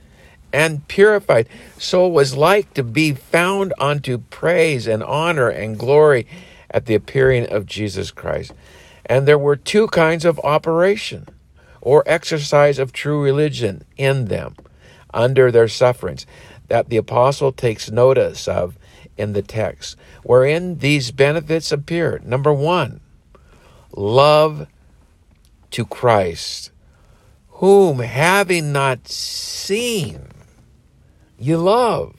[0.52, 6.28] and purified so was like to be found unto praise and honor and glory
[6.70, 8.54] at the appearing of Jesus Christ
[9.10, 11.28] and there were two kinds of operation
[11.82, 14.56] or exercise of true religion in them
[15.12, 16.28] under their sufferings
[16.68, 18.78] that the apostle takes notice of
[19.18, 22.22] in the text, wherein these benefits appear.
[22.24, 23.02] Number one,
[23.92, 24.68] love
[25.72, 26.72] to Christ,
[27.48, 30.28] whom having not seen,
[31.38, 32.16] you love.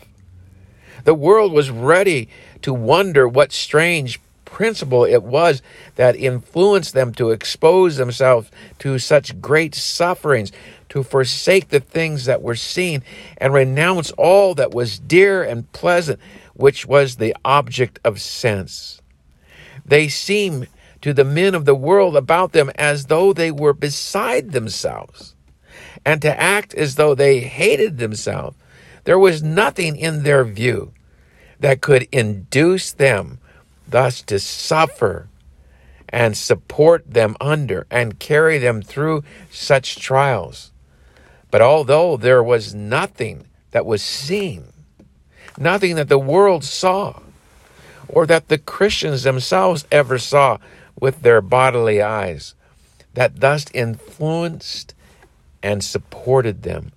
[1.04, 2.28] The world was ready
[2.62, 4.20] to wonder what strange
[4.50, 5.62] principle it was
[5.96, 10.52] that influenced them to expose themselves to such great sufferings,
[10.88, 13.02] to forsake the things that were seen,
[13.38, 16.20] and renounce all that was dear and pleasant,
[16.54, 19.00] which was the object of sense.
[19.86, 20.68] They seemed
[21.00, 25.34] to the men of the world about them as though they were beside themselves,
[26.04, 28.56] and to act as though they hated themselves.
[29.04, 30.92] There was nothing in their view
[31.60, 33.38] that could induce them
[33.90, 35.28] thus to suffer
[36.08, 40.72] and support them under and carry them through such trials.
[41.50, 44.64] But although there was nothing that was seen,
[45.56, 47.20] nothing that the world saw,
[48.08, 50.58] or that the Christians themselves ever saw
[50.98, 52.54] with their bodily eyes,
[53.14, 54.94] that thus influenced
[55.62, 56.92] and supported them.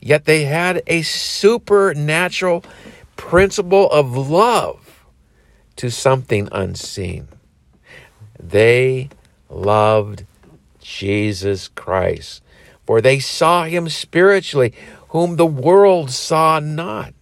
[0.00, 2.64] Yet they had a supernatural
[3.16, 4.81] principle of love
[5.76, 7.28] to something unseen.
[8.38, 9.10] They
[9.48, 10.24] loved
[10.80, 12.42] Jesus Christ,
[12.86, 14.74] for they saw him spiritually,
[15.10, 17.14] whom the world saw not,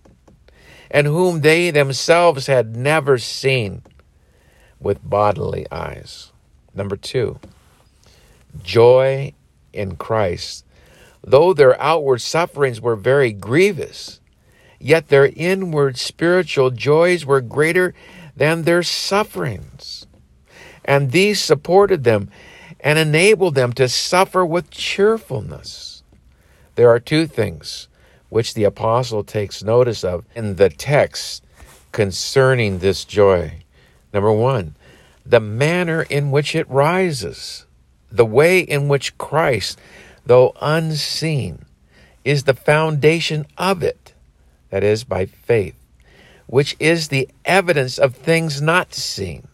[0.91, 3.83] and whom they themselves had never seen.
[4.81, 6.33] with bodily eyes.
[6.75, 7.39] Number two,
[8.63, 9.33] joy
[9.73, 10.65] in Christ.
[11.23, 14.21] Though their outward sufferings were very grievous,
[14.79, 17.95] yet their inward spiritual joys were greater
[18.41, 20.07] than their sufferings.
[20.83, 22.31] And these supported them
[22.81, 26.03] and enabled them to suffer with cheerfulness.
[26.75, 27.89] There are two things
[28.31, 31.45] which the apostle takes notice of in the text
[31.93, 33.63] concerning this joy.
[34.11, 34.75] Number one,
[35.27, 37.67] the manner in which it rises,
[38.11, 39.79] the way in which Christ,
[40.25, 41.67] though unseen,
[42.25, 44.15] is the foundation of it,
[44.71, 45.77] that is, by faith,
[46.51, 49.47] which is the evidence of things not seen,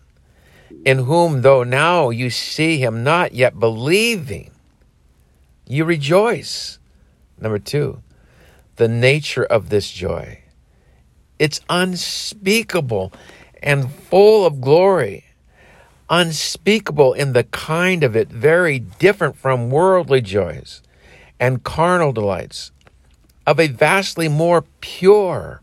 [0.86, 4.50] in whom, though now you see him not yet believing,
[5.66, 6.78] you rejoice.
[7.38, 8.00] Number two,
[8.76, 10.40] the nature of this joy.
[11.38, 13.12] It's unspeakable
[13.62, 15.24] and full of glory.
[16.08, 20.80] Unspeakable in the kind of it, very different from worldly joys
[21.38, 22.72] and carnal delights,
[23.46, 25.60] of a vastly more pure,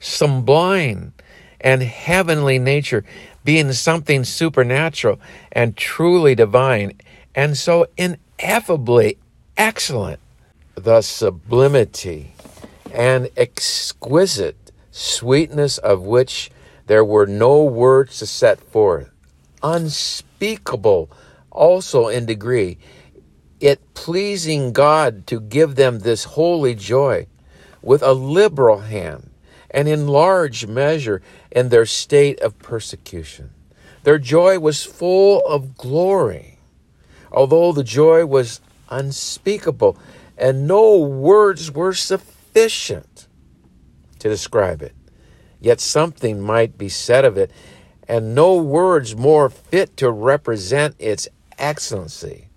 [0.00, 1.12] sublime,
[1.60, 3.04] and heavenly nature,
[3.44, 5.20] being something supernatural
[5.52, 6.92] and truly divine,
[7.34, 9.18] and so ineffably
[9.56, 10.18] excellent.
[10.74, 12.34] The sublimity
[12.92, 16.50] and exquisite sweetness of which
[16.86, 19.10] there were no words to set forth,
[19.62, 21.10] unspeakable
[21.50, 22.78] also in degree,
[23.60, 27.26] it pleasing God to give them this holy joy
[27.82, 29.29] with a liberal hand
[29.70, 33.50] and in large measure in their state of persecution.
[34.02, 36.58] Their joy was full of glory,
[37.30, 39.98] although the joy was unspeakable,
[40.38, 43.28] and no words were sufficient
[44.18, 44.94] to describe it.
[45.60, 47.50] Yet something might be said of it,
[48.08, 52.48] and no words more fit to represent its excellency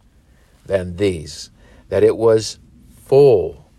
[0.66, 1.52] than these
[1.90, 2.58] that it was
[3.06, 3.70] full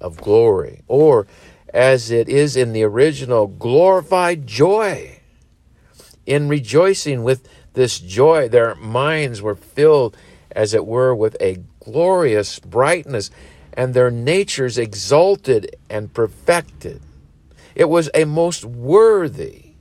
[0.00, 1.26] of glory, or
[1.72, 5.20] as it is in the original, glorified joy.
[6.26, 10.16] In rejoicing with this joy, their minds were filled,
[10.50, 13.30] as it were, with a glorious brightness,
[13.72, 17.00] and their natures exalted and perfected.
[17.74, 19.74] It was a most worthy,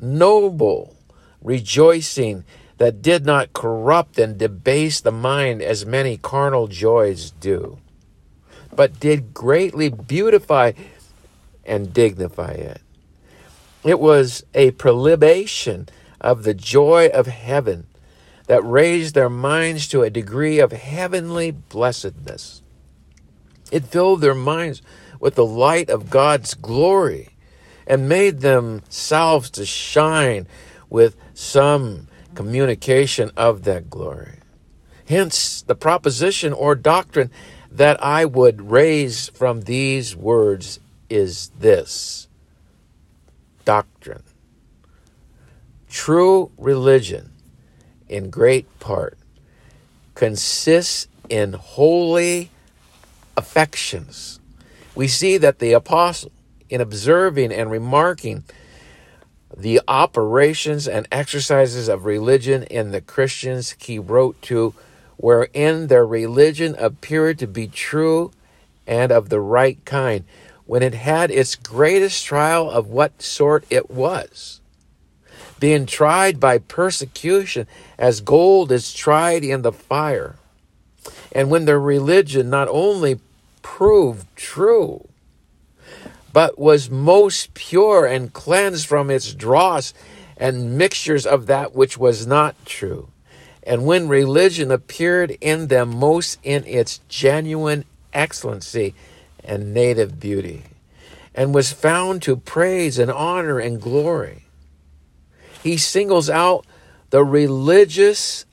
[0.00, 0.96] noble
[1.42, 2.44] rejoicing
[2.78, 7.78] that did not corrupt and debase the mind as many carnal joys do,
[8.74, 10.72] but did greatly beautify
[11.64, 12.80] and dignify it.
[13.84, 15.88] It was a prelibation
[16.20, 17.86] of the joy of heaven
[18.46, 22.62] that raised their minds to a degree of heavenly blessedness.
[23.70, 24.82] It filled their minds
[25.20, 27.30] with the light of God's glory
[27.86, 30.46] and made themselves to shine
[30.88, 34.40] with some communication of that glory.
[35.08, 37.30] Hence, the proposition or doctrine
[37.70, 40.80] that I would raise from these words
[41.10, 42.28] is this
[43.64, 44.22] doctrine.
[45.90, 47.32] True religion,
[48.08, 49.18] in great part,
[50.14, 52.50] consists in holy
[53.36, 54.40] affections.
[54.94, 56.32] We see that the apostle,
[56.68, 58.44] in observing and remarking
[59.56, 64.74] the operations and exercises of religion in the Christians he wrote to,
[65.16, 68.30] wherein their religion appeared to be true
[68.86, 70.24] and of the right kind,
[70.70, 74.60] when it had its greatest trial of what sort it was.
[75.58, 77.66] Being tried by persecution
[77.98, 80.36] as gold is tried in the fire.
[81.32, 83.18] And when their religion not only
[83.62, 85.08] proved true,
[86.32, 89.92] but was most pure and cleansed from its dross
[90.36, 93.08] and mixtures of that which was not true.
[93.64, 98.94] And when religion appeared in them most in its genuine excellency
[99.44, 100.64] and native beauty,
[101.34, 104.44] and was found to praise and honor and glory.
[105.62, 106.64] He singles out
[107.10, 108.44] the religious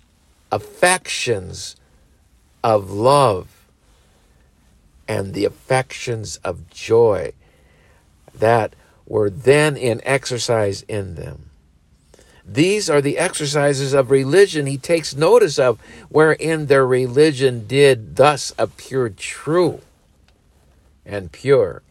[0.51, 1.75] affections
[2.63, 3.65] of love
[5.07, 7.31] and the affections of joy
[8.33, 8.75] that
[9.05, 11.49] were then in exercise in them.
[12.45, 15.79] These are the exercises of religion he takes notice of,
[16.09, 19.81] wherein their religion did thus appear true
[21.07, 21.81] and pure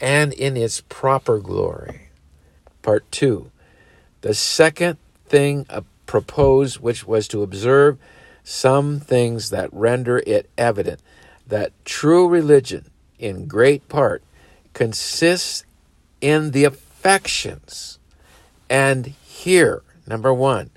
[0.00, 2.10] and in its proper glory.
[2.82, 3.50] Part two,
[4.20, 5.66] the second thing
[6.06, 7.98] proposed, which was to observe
[8.44, 11.00] some things that render it evident
[11.46, 14.22] that true religion, in great part,
[14.74, 15.64] consists
[16.20, 17.98] in the affections.
[18.70, 20.70] And here, Number one,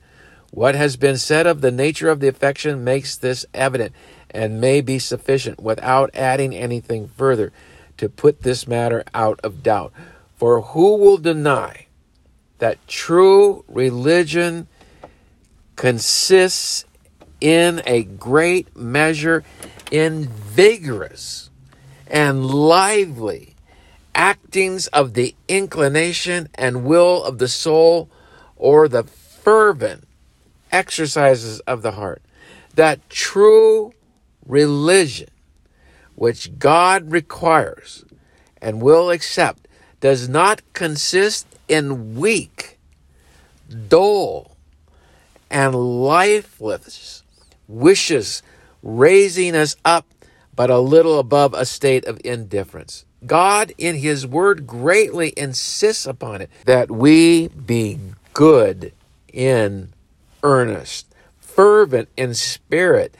[0.51, 3.93] what has been said of the nature of the affection makes this evident
[4.33, 7.51] and may be sufficient without adding anything further
[7.97, 9.93] to put this matter out of doubt.
[10.35, 11.87] For who will deny
[12.57, 14.67] that true religion
[15.75, 16.85] consists
[17.39, 19.43] in a great measure
[19.91, 21.49] in vigorous
[22.07, 23.55] and lively
[24.13, 28.09] actings of the inclination and will of the soul
[28.55, 30.07] or the fervent
[30.71, 32.21] exercises of the heart.
[32.75, 33.93] That true
[34.45, 35.29] religion,
[36.15, 38.05] which God requires
[38.61, 39.67] and will accept,
[39.99, 42.77] does not consist in weak,
[43.87, 44.55] dull,
[45.49, 47.23] and lifeless
[47.67, 48.43] wishes
[48.83, 50.05] raising us up
[50.55, 53.05] but a little above a state of indifference.
[53.25, 57.99] God, in His Word, greatly insists upon it that we be
[58.33, 58.93] good
[59.31, 59.93] in
[60.43, 61.07] earnest,
[61.39, 63.15] fervent in spirit,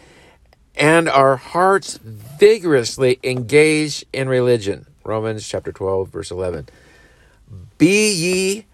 [0.82, 4.88] and our hearts vigorously engaged in religion.
[5.04, 6.70] Romans chapter 12, verse 11.
[7.78, 8.66] Be ye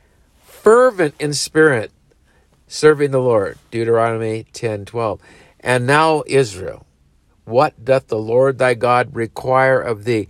[0.41, 1.91] fervent in spirit,
[2.65, 3.57] serving the Lord.
[3.71, 5.21] Deuteronomy 10, 12.
[5.59, 6.85] And now, Israel,
[7.43, 10.29] what doth the Lord thy God require of thee?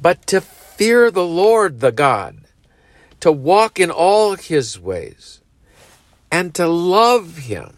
[0.00, 2.38] But to fear the Lord the God,
[3.20, 5.42] to walk in all his ways,
[6.32, 7.77] and to love him,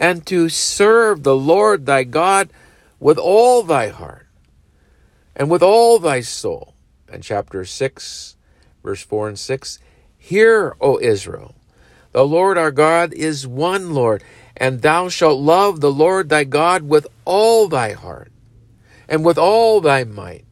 [0.00, 2.50] and to serve the Lord thy God
[2.98, 4.26] with all thy heart
[5.36, 6.74] and with all thy soul.
[7.12, 8.36] And chapter 6,
[8.82, 9.78] verse 4 and 6
[10.16, 11.54] Hear, O Israel,
[12.12, 14.24] the Lord our God is one Lord
[14.56, 18.32] and thou shalt love the Lord thy God with all thy heart
[19.08, 20.44] and with all thy might.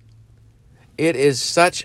[0.96, 1.84] It is such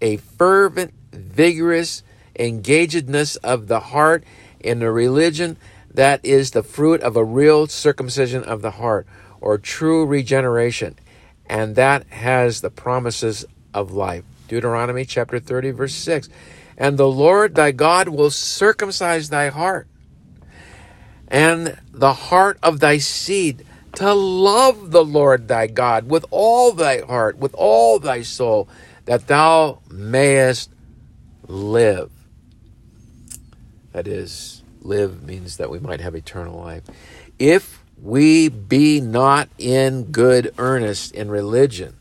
[0.00, 2.02] a fervent, vigorous
[2.38, 4.24] engagedness of the heart
[4.58, 5.56] in the religion
[5.94, 9.06] that is the fruit of a real circumcision of the heart
[9.40, 10.96] or true regeneration,
[11.46, 14.24] and that has the promises of life.
[14.48, 16.28] Deuteronomy chapter 30, verse 6.
[16.76, 19.86] And the Lord thy God will circumcise thy heart
[21.32, 23.64] and the heart of thy seed
[23.94, 28.68] to love the Lord thy God with all thy heart, with all thy soul,
[29.06, 30.70] that thou mayest
[31.46, 32.10] live.
[33.92, 36.84] That is, live means that we might have eternal life.
[37.38, 41.96] If we be not in good earnest in religion,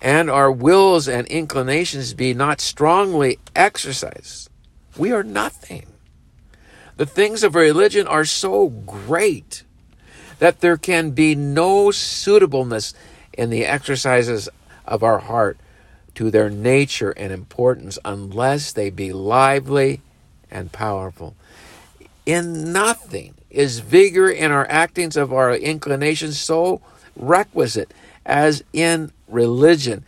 [0.00, 4.48] and our wills and inclinations be not strongly exercised,
[4.96, 5.86] we are nothing.
[6.96, 9.62] The things of religion are so great
[10.38, 12.94] that there can be no suitableness
[13.32, 14.48] in the exercises
[14.86, 15.58] of our heart
[16.14, 20.00] to their nature and importance unless they be lively
[20.50, 21.36] and powerful.
[22.28, 26.82] In nothing is vigor in our actings of our inclinations so
[27.16, 27.94] requisite
[28.26, 30.04] as in religion,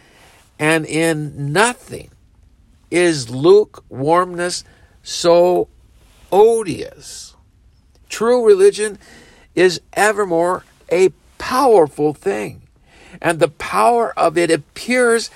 [0.58, 2.10] and in nothing
[2.90, 4.64] is lukewarmness
[5.02, 5.68] so
[6.30, 7.34] odious.
[8.10, 8.98] True religion
[9.54, 12.60] is evermore a powerful thing.
[13.22, 15.30] And the power of it appears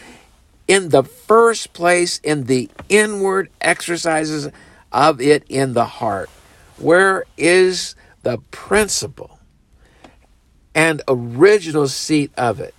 [0.68, 4.50] in the first place in the inward exercises
[4.92, 6.28] of it in the heart.
[6.76, 9.38] Where is the principle
[10.74, 12.74] and original seat of it?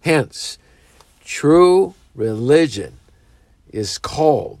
[0.00, 0.58] Hence,
[1.24, 2.98] true religion
[3.70, 4.60] is called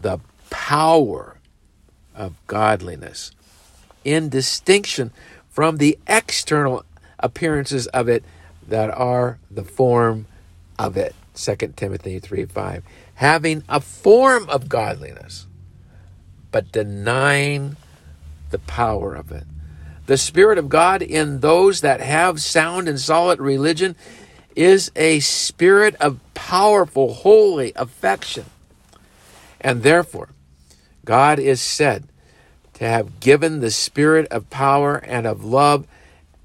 [0.00, 0.18] the
[0.50, 1.38] power
[2.14, 3.32] of godliness,
[4.04, 5.10] in distinction
[5.48, 6.84] from the external
[7.18, 8.24] appearances of it
[8.68, 10.26] that are the form
[10.78, 11.14] of it.
[11.34, 12.82] 2 Timothy 3 5.
[13.16, 15.45] Having a form of godliness,
[16.50, 17.76] but denying
[18.50, 19.44] the power of it.
[20.06, 23.96] The Spirit of God in those that have sound and solid religion
[24.54, 28.46] is a spirit of powerful, holy affection.
[29.60, 30.30] And therefore,
[31.04, 32.08] God is said
[32.74, 35.86] to have given the spirit of power and of love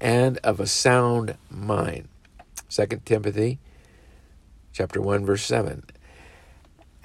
[0.00, 2.08] and of a sound mind.
[2.70, 3.58] 2 Timothy
[4.72, 5.84] chapter 1 verse 7.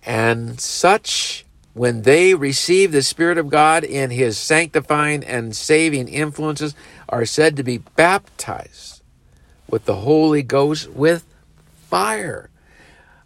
[0.05, 1.45] And such
[1.77, 6.73] when they receive the spirit of God in his sanctifying and saving influences
[7.07, 9.03] are said to be baptized
[9.69, 11.23] with the Holy Ghost with
[11.87, 12.49] fire.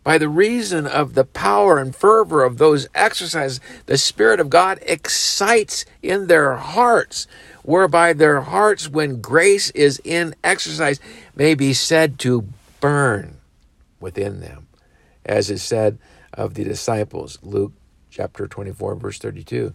[0.03, 4.79] By the reason of the power and fervor of those exercises, the Spirit of God
[4.81, 7.27] excites in their hearts,
[7.63, 10.99] whereby their hearts, when grace is in exercise,
[11.35, 12.47] may be said to
[12.81, 13.37] burn
[13.99, 14.67] within them,
[15.23, 15.99] as is said
[16.33, 17.73] of the disciples, Luke
[18.11, 19.73] chapter 24, verse 32.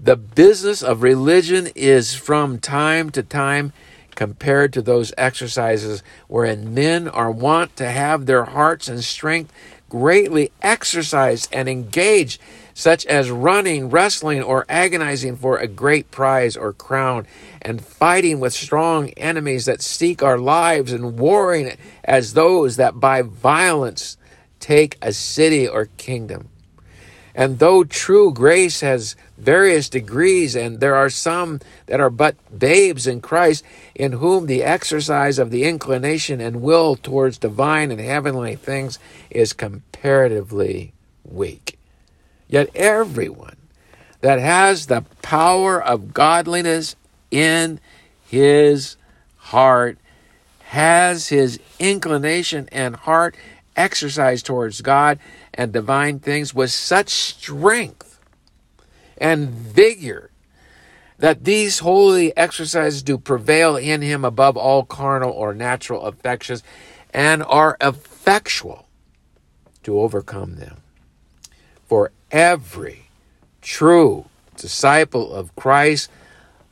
[0.00, 3.72] The business of religion is from time to time
[4.14, 9.52] compared to those exercises wherein men are wont to have their hearts and strength
[9.88, 12.40] greatly exercised and engaged,
[12.74, 17.26] such as running, wrestling, or agonizing for a great prize or crown,
[17.62, 23.22] and fighting with strong enemies that seek our lives, and warring as those that by
[23.22, 24.16] violence
[24.60, 26.48] take a city or kingdom.
[27.38, 33.06] And though true grace has various degrees, and there are some that are but babes
[33.06, 33.62] in Christ,
[33.94, 38.98] in whom the exercise of the inclination and will towards divine and heavenly things
[39.30, 41.78] is comparatively weak.
[42.48, 43.56] Yet everyone
[44.20, 46.96] that has the power of godliness
[47.30, 47.78] in
[48.26, 48.96] his
[49.36, 49.96] heart
[50.70, 53.36] has his inclination and heart
[53.76, 55.20] exercised towards God
[55.58, 58.20] and divine things with such strength
[59.18, 60.30] and vigor
[61.18, 66.62] that these holy exercises do prevail in him above all carnal or natural affections
[67.12, 68.86] and are effectual
[69.82, 70.76] to overcome them.
[71.86, 73.08] For every
[73.60, 76.08] true disciple of Christ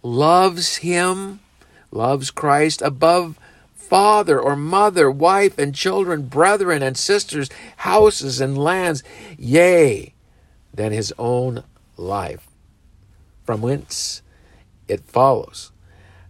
[0.04, 1.40] loves him,
[1.90, 3.36] loves Christ above
[3.88, 9.02] father or mother, wife and children, brethren and sisters, houses and lands,
[9.38, 10.12] yea,
[10.74, 11.62] than his own
[11.96, 12.48] life.
[13.44, 14.22] From whence
[14.88, 15.72] it follows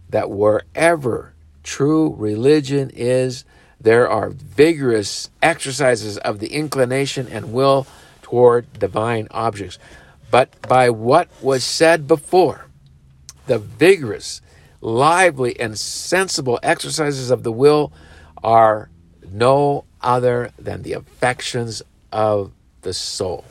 [0.09, 3.44] that wherever true religion is,
[3.80, 7.86] there are vigorous exercises of the inclination and will
[8.22, 9.78] toward divine objects.
[10.30, 12.66] But by what was said before,
[13.46, 14.40] the vigorous
[14.87, 17.93] lively, and sensible exercises of the will
[18.43, 18.89] are
[19.28, 21.82] no other than the affections
[22.12, 23.45] of the soul.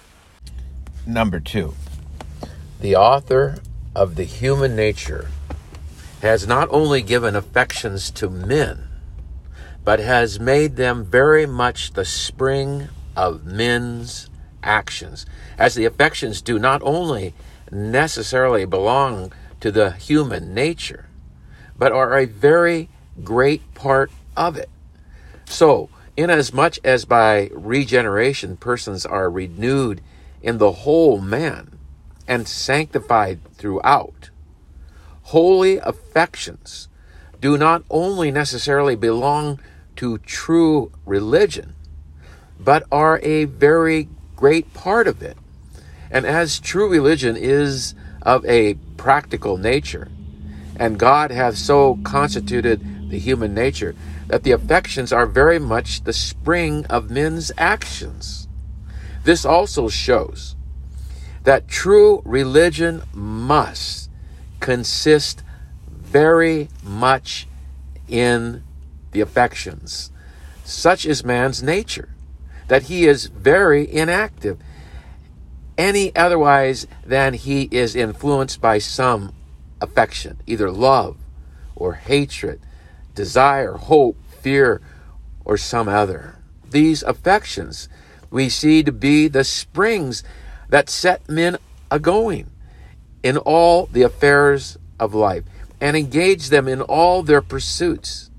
[1.05, 1.73] Number two,
[2.79, 3.57] the author
[3.93, 5.27] of the human nature
[6.21, 8.87] has not only given affections to men,
[9.83, 14.29] but has made them very much the spring of men's
[14.63, 15.25] actions,
[15.57, 17.33] as the affections do not only
[17.71, 21.04] necessarily belong to the human nature,
[21.77, 22.89] but are a very
[23.23, 24.69] great part of it.
[25.45, 30.01] So, inasmuch as by regeneration persons are renewed
[30.41, 31.77] in the whole man
[32.27, 34.29] and sanctified throughout,
[35.23, 36.87] holy affections
[37.41, 39.59] do not only necessarily belong
[39.95, 41.75] to true religion,
[42.59, 45.37] but are a very great part of it.
[46.09, 50.09] And as true religion is of a practical nature,
[50.77, 53.95] and God hath so constituted the human nature
[54.27, 58.47] that the affections are very much the spring of men's actions.
[59.23, 60.55] This also shows
[61.43, 64.09] that true religion must
[64.59, 65.43] consist
[65.87, 67.47] very much
[68.07, 68.63] in
[69.11, 70.11] the affections.
[70.63, 72.09] Such is man's nature,
[72.67, 74.59] that he is very inactive,
[75.77, 79.33] any otherwise than he is influenced by some
[79.81, 81.17] affection, either love
[81.75, 82.61] or hatred,
[83.13, 84.81] desire, hope, fear,
[85.43, 86.35] or some other.
[86.69, 87.87] These affections
[88.29, 90.23] we see to be the springs
[90.69, 91.57] that set men
[91.91, 92.49] a going
[93.23, 95.43] in all the affairs of life
[95.79, 98.29] and engage them in all their pursuits.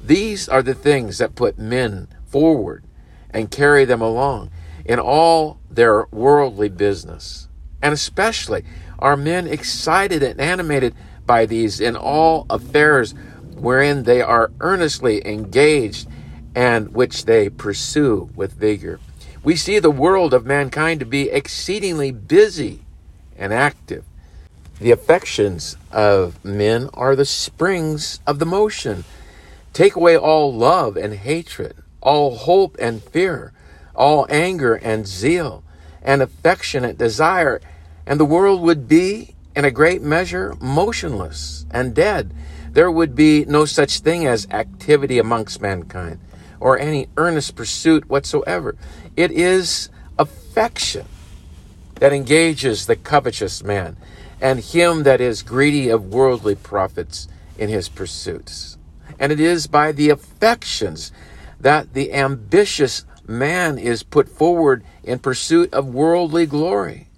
[0.00, 2.84] These are the things that put men forward
[3.30, 4.50] and carry them along
[4.84, 7.48] in all their worldly business,
[7.82, 8.64] and especially
[9.04, 10.94] are men excited and animated
[11.26, 13.14] by these in all affairs
[13.54, 16.08] wherein they are earnestly engaged
[16.54, 18.98] and which they pursue with vigor?
[19.42, 22.80] We see the world of mankind to be exceedingly busy
[23.36, 24.04] and active.
[24.80, 29.04] The affections of men are the springs of the motion.
[29.74, 33.52] Take away all love and hatred, all hope and fear,
[33.94, 35.62] all anger and zeal,
[36.00, 37.60] and affectionate desire,
[38.06, 42.34] and the world would be, in a great measure, motionless and dead.
[42.72, 46.18] There would be no such thing as activity amongst mankind
[46.58, 48.76] or any earnest pursuit whatsoever.
[49.16, 51.06] It is affection
[51.96, 53.96] that engages the covetous man
[54.40, 58.76] and him that is greedy of worldly profits in his pursuits.
[59.18, 61.12] And it is by the affections
[61.60, 67.08] that the ambitious man is put forward in pursuit of worldly glory.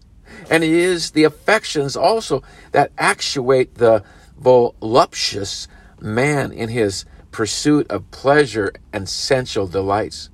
[0.50, 2.42] And it is the affections also
[2.72, 4.04] that actuate the
[4.38, 5.66] voluptuous
[6.00, 10.30] man in his pursuit of pleasure and sensual delights.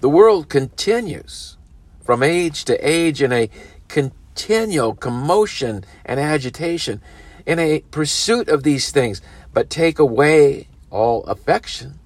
[0.00, 1.56] The world continues
[2.02, 3.48] from age to age in a
[3.88, 7.00] continual commotion and agitation
[7.46, 11.98] in a pursuit of these things, but take away all affection,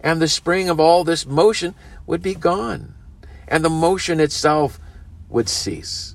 [0.00, 1.74] and the spring of all this motion
[2.06, 2.94] would be gone,
[3.48, 4.78] and the motion itself
[5.28, 6.13] would cease.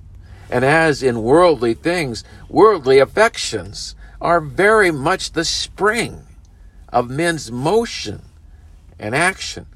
[0.50, 6.26] And as in worldly things, worldly affections are very much the spring
[6.90, 8.22] of men's motion
[8.98, 9.68] and action.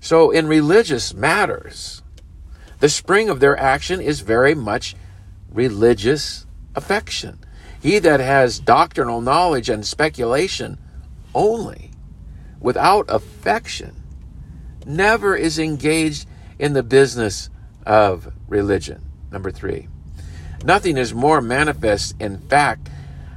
[0.00, 2.02] So in religious matters,
[2.80, 4.96] the spring of their action is very much
[5.50, 7.38] religious affection.
[7.80, 10.78] He that has doctrinal knowledge and speculation
[11.34, 11.90] only,
[12.60, 14.02] without affection,
[14.86, 16.26] never is engaged
[16.58, 17.50] in the business
[17.84, 19.02] of religion.
[19.30, 19.88] Number three,
[20.64, 22.88] nothing is more manifest in fact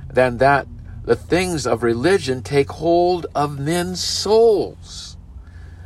[0.10, 0.68] than that
[1.04, 5.16] the things of religion take hold of men's souls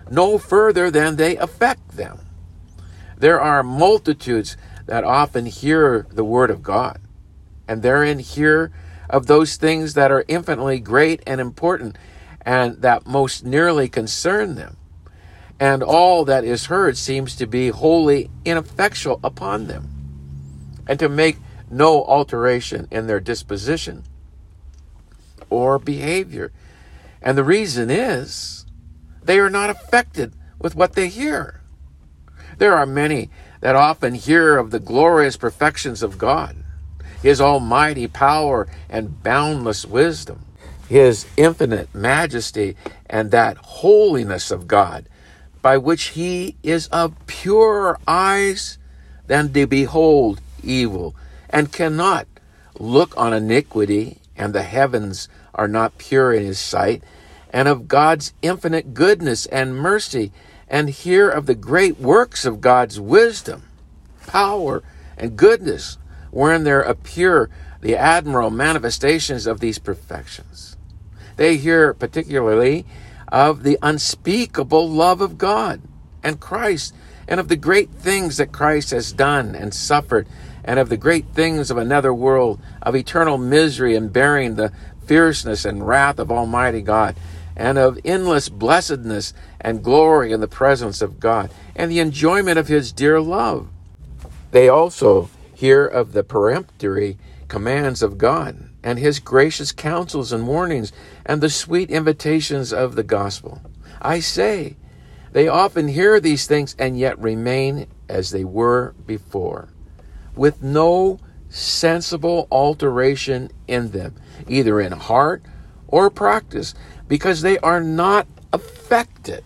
[0.10, 2.20] no further than they affect them.
[3.18, 7.00] There are multitudes that often hear the word of God
[7.68, 8.72] and therein hear
[9.10, 11.98] of those things that are infinitely great and important
[12.42, 14.78] and that most nearly concern them.
[15.60, 19.99] And all that is heard seems to be wholly ineffectual upon them,
[20.90, 21.38] and to make
[21.70, 24.04] no alteration in their disposition
[25.52, 26.52] or behavior.
[27.22, 28.66] And the reason is
[29.24, 31.62] they are not affected with what they hear.
[32.58, 33.30] There are many
[33.62, 36.56] that often hear of the glorious perfections of God,
[37.22, 40.44] His almighty power and boundless wisdom,
[40.88, 42.76] His infinite majesty,
[43.08, 45.08] and that holiness of God,
[45.62, 48.80] by which He is of purer eyes
[49.28, 51.16] than to behold evil,
[51.50, 52.28] and cannot
[52.78, 57.04] look on iniquity and the heavens are not pure in his sight,
[57.52, 60.32] and of God's infinite goodness and mercy,
[60.70, 63.64] and hear of the great works of God's wisdom,
[64.28, 64.82] power,
[65.18, 65.98] and goodness,
[66.32, 67.50] wherein there appear
[67.82, 70.78] the admirable manifestations of these perfections.
[71.36, 72.86] They hear particularly
[73.28, 75.82] of the unspeakable love of God
[76.24, 76.94] and Christ,
[77.28, 80.28] and of the great things that Christ has done and suffered,
[80.70, 84.72] and of the great things of another world, of eternal misery and bearing the
[85.04, 87.16] fierceness and wrath of Almighty God,
[87.56, 92.68] and of endless blessedness and glory in the presence of God, and the enjoyment of
[92.68, 93.68] His dear love.
[94.52, 97.18] They also hear of the peremptory
[97.48, 100.94] commands of God, and His gracious counsels and warnings,
[101.26, 103.60] and the sweet invitations of the gospel.
[104.04, 104.78] I say,
[105.32, 109.70] they often hear these things and yet remain as they were before,
[110.40, 111.20] with no
[111.50, 114.16] sensible alteration in them,
[114.48, 115.44] either in heart
[115.90, 116.74] or practice,
[117.10, 119.44] because they are not affected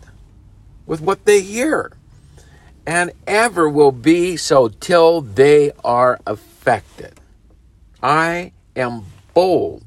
[0.86, 1.90] with what they hear
[2.86, 7.18] and ever will be so till they are affected.
[8.00, 9.82] I am bold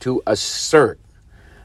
[0.00, 0.98] to assert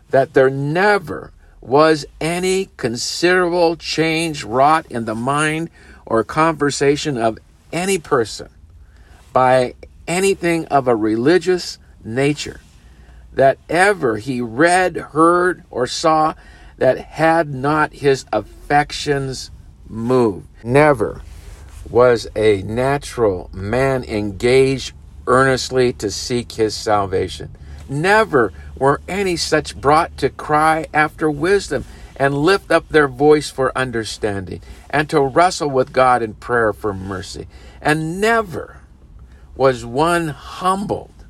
[0.09, 5.69] that there never was any considerable change wrought in the mind
[6.05, 7.39] or conversation of
[7.71, 8.49] any person
[9.37, 9.75] by
[10.07, 12.59] anything of a religious nature
[13.31, 16.33] that ever he read, heard, or saw
[16.79, 19.51] that had not his affections
[19.87, 20.47] moved.
[20.63, 21.21] Never
[21.87, 24.95] was a natural man engaged
[25.27, 27.55] earnestly to seek his salvation.
[27.87, 31.85] Never were any such brought to cry after wisdom
[32.15, 36.91] and lift up their voice for understanding and to wrestle with God in prayer for
[36.91, 37.45] mercy.
[37.79, 38.76] And never
[39.57, 41.25] was one humbled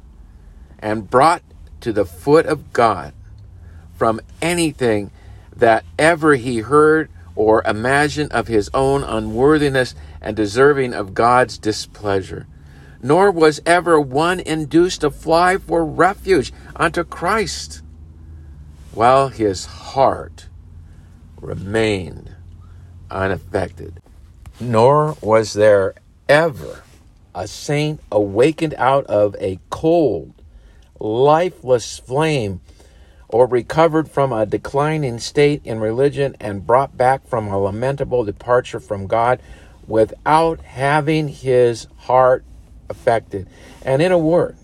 [0.79, 1.41] and brought
[1.79, 3.13] to the foot of God
[3.95, 5.09] from anything
[5.55, 12.47] that ever he heard or imagined of his own unworthiness and deserving of God's displeasure.
[13.01, 17.81] Nor was ever one induced to fly for refuge unto Christ,
[18.91, 20.47] while his heart
[21.39, 22.35] remained
[23.09, 24.01] unaffected.
[24.59, 25.93] Nor was there
[26.27, 26.83] ever
[27.37, 30.33] a saint awakened out of a cold,
[30.99, 32.59] lifeless flame,
[33.29, 38.79] or recovered from a declining state in religion and brought back from a lamentable departure
[38.79, 39.39] from God
[39.85, 42.43] without having his heart
[42.89, 43.47] affected.
[43.83, 44.57] And in a word,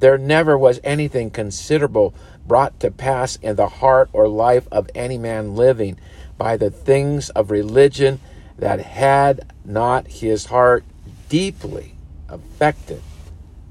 [0.00, 2.12] there never was anything considerable
[2.44, 6.00] brought to pass in the heart or life of any man living
[6.36, 8.18] by the things of religion
[8.58, 10.84] that had not his heart
[11.28, 11.96] deeply
[12.28, 13.02] affected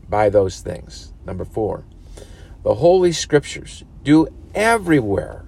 [0.09, 1.13] by those things.
[1.25, 1.83] Number four,
[2.63, 5.45] the Holy Scriptures do everywhere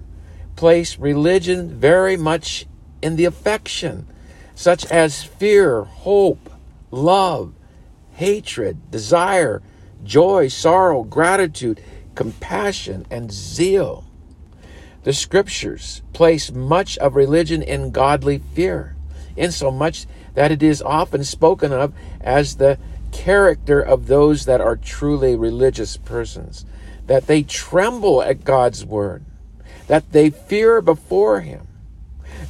[0.56, 2.66] place religion very much
[3.02, 4.06] in the affection,
[4.54, 6.50] such as fear, hope,
[6.90, 7.52] love,
[8.14, 9.62] hatred, desire,
[10.02, 11.80] joy, sorrow, gratitude,
[12.14, 14.04] compassion, and zeal.
[15.04, 18.96] The scriptures place much of religion in godly fear,
[19.36, 20.06] insomuch
[20.36, 22.78] that it is often spoken of as the
[23.10, 26.66] character of those that are truly religious persons,
[27.06, 29.24] that they tremble at God's word,
[29.86, 31.66] that they fear before Him,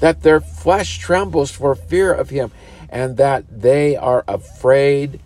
[0.01, 2.51] that their flesh trembles for fear of Him,
[2.89, 5.21] and that they are afraid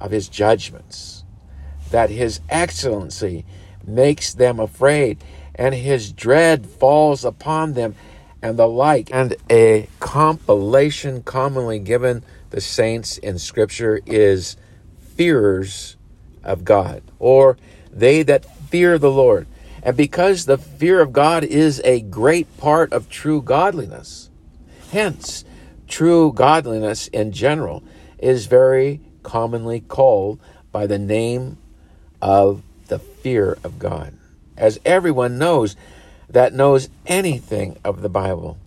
[0.00, 1.24] of His judgments,
[1.90, 3.44] that His excellency
[3.86, 5.22] makes them afraid,
[5.54, 7.94] and His dread falls upon them,
[8.42, 9.12] and the like.
[9.12, 14.56] And a compilation commonly given the saints in Scripture is
[15.16, 15.96] fearers
[16.42, 17.56] of God, or
[17.92, 19.46] they that fear the Lord.
[19.82, 24.30] And because the fear of God is a great part of true godliness,
[24.90, 25.44] hence,
[25.88, 27.82] true godliness in general
[28.18, 30.38] is very commonly called
[30.72, 31.58] by the name
[32.20, 34.14] of the fear of God.
[34.56, 35.76] As everyone knows
[36.30, 38.58] that knows anything of the Bible.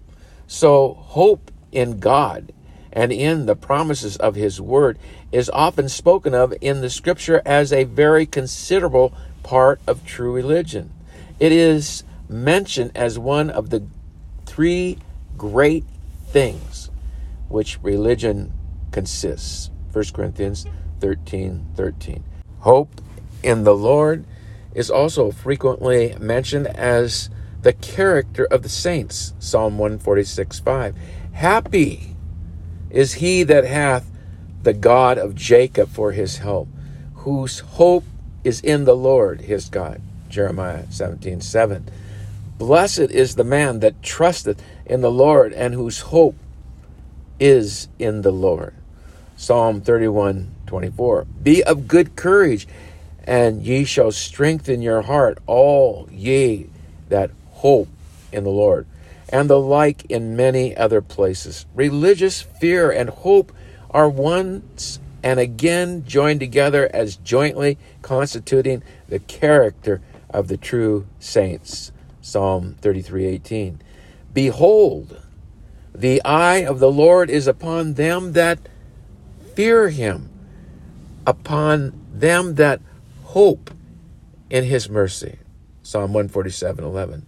[0.48, 2.52] So, hope in God
[2.92, 5.00] and in the promises of His Word
[5.32, 10.92] is often spoken of in the Scripture as a very considerable part of true religion.
[11.40, 13.84] It is mentioned as one of the
[14.46, 15.00] three
[15.38, 15.86] great
[16.28, 16.90] things
[17.50, 18.54] which religion
[18.92, 19.72] consists.
[19.92, 20.66] 1 Corinthians
[21.00, 22.24] 13 13.
[22.60, 23.02] Hope
[23.42, 24.26] in the Lord
[24.74, 27.30] is also frequently mentioned as
[27.64, 29.34] the character of the saints.
[29.40, 30.96] Psalm 146 5.
[31.34, 32.16] Happy
[32.90, 34.10] is he that hath
[34.62, 36.68] the God of Jacob for his help,
[37.16, 38.04] whose hope
[38.44, 40.02] is in the Lord his God.
[40.30, 41.90] Jeremiah 17 7.
[42.58, 46.36] Blessed is the man that trusteth in the Lord and whose hope
[47.40, 48.74] is in the Lord.
[49.38, 51.26] Psalm 31 24.
[51.42, 52.68] Be of good courage,
[53.24, 56.70] and ye shall strengthen your heart, all ye
[57.10, 57.32] that
[57.64, 57.88] hope
[58.34, 58.86] in the Lord.
[59.30, 61.66] And the like in many other places.
[61.74, 63.54] Religious fear and hope
[63.90, 71.94] are once and again joined together as jointly constituting the character of the true saints.
[72.22, 73.80] Psalm 33:18.
[74.34, 75.22] Behold,
[75.96, 78.60] the eye of the Lord is upon them that
[79.56, 80.30] fear him,
[81.26, 82.82] upon them that
[83.24, 83.72] hope
[84.50, 85.38] in his mercy.
[85.82, 87.24] Psalm 147:11.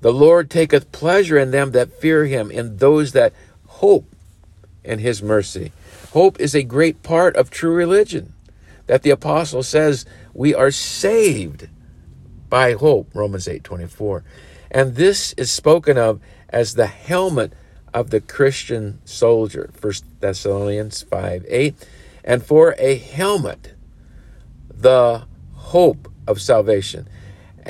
[0.00, 3.32] The Lord taketh pleasure in them that fear him, in those that
[3.66, 4.06] hope
[4.82, 5.72] in his mercy.
[6.12, 8.32] Hope is a great part of true religion.
[8.86, 11.68] That the apostle says we are saved
[12.48, 14.24] by hope, Romans 8:24.
[14.70, 17.52] And this is spoken of as the helmet
[17.92, 21.74] of the Christian soldier, 1 Thessalonians 5 8.
[22.24, 23.74] And for a helmet,
[24.68, 25.24] the
[25.54, 27.08] hope of salvation,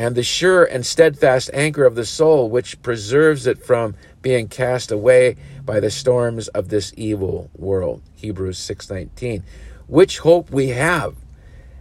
[0.00, 4.90] and the sure and steadfast anchor of the soul, which preserves it from being cast
[4.90, 5.36] away
[5.66, 8.00] by the storms of this evil world.
[8.14, 9.42] Hebrews 6:19.
[9.88, 11.16] Which hope we have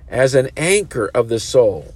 [0.10, 1.94] as an anchor of the soul,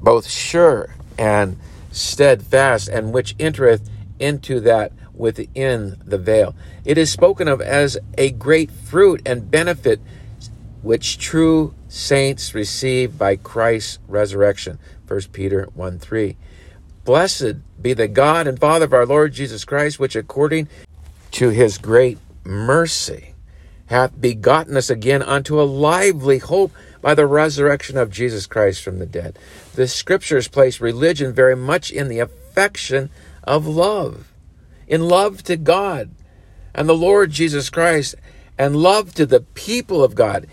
[0.00, 1.56] both sure and
[1.90, 3.90] steadfast, and which entereth
[4.20, 6.54] into that within the veil.
[6.84, 10.00] It is spoken of as a great fruit and benefit
[10.82, 14.78] which true saints receive by Christ's resurrection.
[15.12, 16.36] 1 Peter 1 3.
[17.04, 20.68] Blessed be the God and Father of our Lord Jesus Christ, which according
[21.32, 23.34] to his great mercy
[23.88, 29.00] hath begotten us again unto a lively hope by the resurrection of Jesus Christ from
[29.00, 29.38] the dead.
[29.74, 33.10] The scriptures place religion very much in the affection
[33.44, 34.32] of love,
[34.88, 36.10] in love to God
[36.74, 38.14] and the Lord Jesus Christ,
[38.56, 40.46] and love to the people of God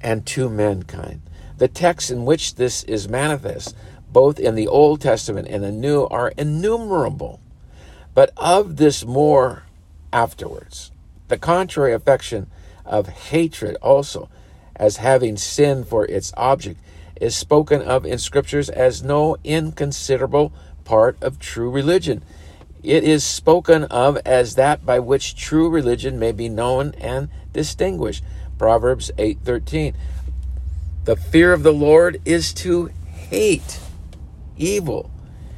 [0.00, 1.22] and to mankind.
[1.58, 3.76] The text in which this is manifest
[4.12, 7.40] both in the Old Testament and the New, are innumerable.
[8.14, 9.64] But of this more
[10.12, 10.90] afterwards.
[11.28, 12.50] The contrary affection
[12.84, 14.28] of hatred also,
[14.74, 16.80] as having sin for its object,
[17.20, 20.52] is spoken of in scriptures as no inconsiderable
[20.84, 22.22] part of true religion.
[22.82, 28.24] It is spoken of as that by which true religion may be known and distinguished.
[28.58, 29.94] Proverbs 8:13.
[31.04, 33.78] The fear of the Lord is to hate
[34.60, 35.10] evil.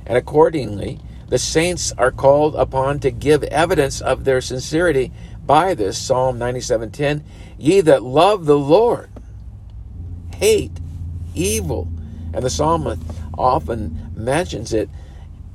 [0.06, 5.12] And accordingly, the saints are called upon to give evidence of their sincerity
[5.44, 7.22] by this Psalm 97:10,
[7.58, 9.10] ye that love the Lord
[10.36, 10.80] hate
[11.34, 11.88] evil.
[12.34, 13.00] And the psalmist
[13.36, 14.88] often mentions it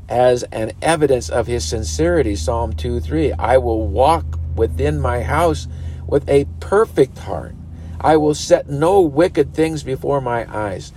[0.10, 2.36] as an evidence of his sincerity.
[2.36, 3.34] Psalm 2 3.
[3.34, 4.26] I will walk
[4.56, 5.68] within my house
[6.08, 7.56] with a perfect heart.
[8.00, 10.94] I will set no wicked things before my eyes.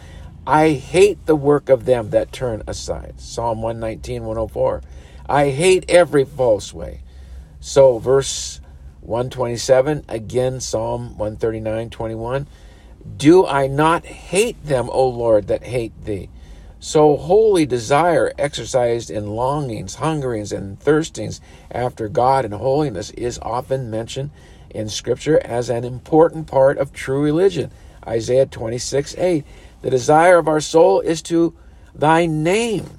[0.46, 3.20] I hate the work of them that turn aside.
[3.20, 4.82] Psalm 119, 104.
[5.28, 7.02] I hate every false way.
[7.60, 8.60] So, verse
[9.00, 12.46] 127, again, Psalm 139, 21.
[13.16, 16.28] Do I not hate them, O Lord, that hate thee?
[16.82, 21.38] So holy desire exercised in longings, hungerings, and thirstings
[21.70, 24.30] after God and holiness is often mentioned
[24.70, 27.70] in Scripture as an important part of true religion.
[28.06, 29.44] Isaiah 26 8.
[29.82, 31.54] The desire of our soul is to
[31.94, 32.90] thy name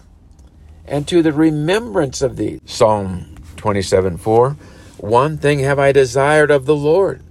[0.85, 2.59] and to the remembrance of thee.
[2.65, 4.57] Psalm 27 4.
[4.97, 7.23] One thing have I desired of the Lord,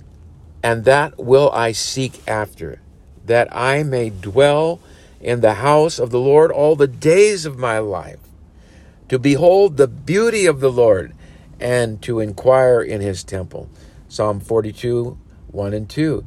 [0.62, 2.81] and that will I seek after,
[3.27, 4.81] that I may dwell
[5.20, 8.18] in the house of the Lord all the days of my life,
[9.09, 11.12] to behold the beauty of the Lord
[11.60, 13.68] and to inquire in his temple.
[14.09, 15.18] Psalm 42,
[15.48, 16.24] 1 and 2.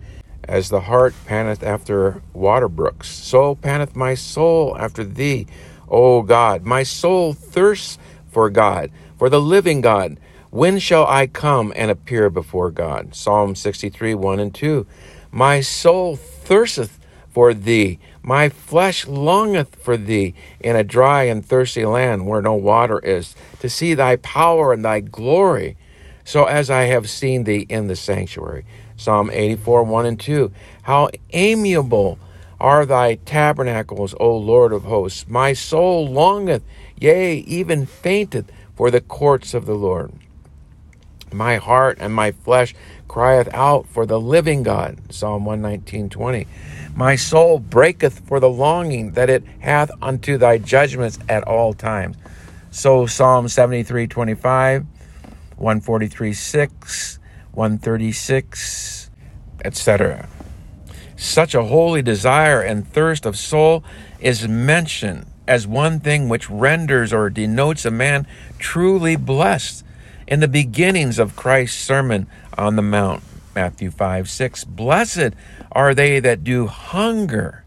[0.48, 5.48] As the hart panteth after water brooks, so panteth my soul after thee,
[5.88, 6.65] O God.
[6.65, 7.98] My soul thirsts
[8.30, 10.20] for God, for the living God.
[10.49, 13.15] When shall I come and appear before God?
[13.15, 14.86] Psalm 63, 1 and 2.
[15.32, 16.99] My soul thirsteth
[17.30, 17.99] for thee.
[18.22, 23.36] My flesh longeth for thee in a dry and thirsty land where no water is,
[23.60, 25.76] to see thy power and thy glory,
[26.24, 28.65] so as I have seen thee in the sanctuary.
[29.04, 30.50] Psalm 84, 1 and 2.
[30.84, 32.18] How amiable
[32.58, 35.28] are thy tabernacles, O Lord of hosts!
[35.28, 36.64] My soul longeth,
[36.98, 40.14] yea, even fainteth for the courts of the Lord.
[41.34, 42.74] My heart and my flesh
[43.10, 44.98] crieth out for the living God.
[45.10, 46.48] Psalm 119, 20.
[46.96, 52.16] My soul breaketh for the longing that it hath unto thy judgments at all times.
[52.72, 54.86] So Psalm 73, 25,
[55.58, 57.20] 143, 6,
[57.54, 59.10] 136,
[59.64, 60.28] etc.
[61.16, 63.84] Such a holy desire and thirst of soul
[64.20, 68.26] is mentioned as one thing which renders or denotes a man
[68.58, 69.84] truly blessed
[70.28, 72.28] in the beginnings of Christ's Sermon
[72.58, 73.24] on the Mount.
[73.56, 74.64] Matthew 5 6.
[74.64, 75.32] Blessed
[75.72, 77.64] are they that do hunger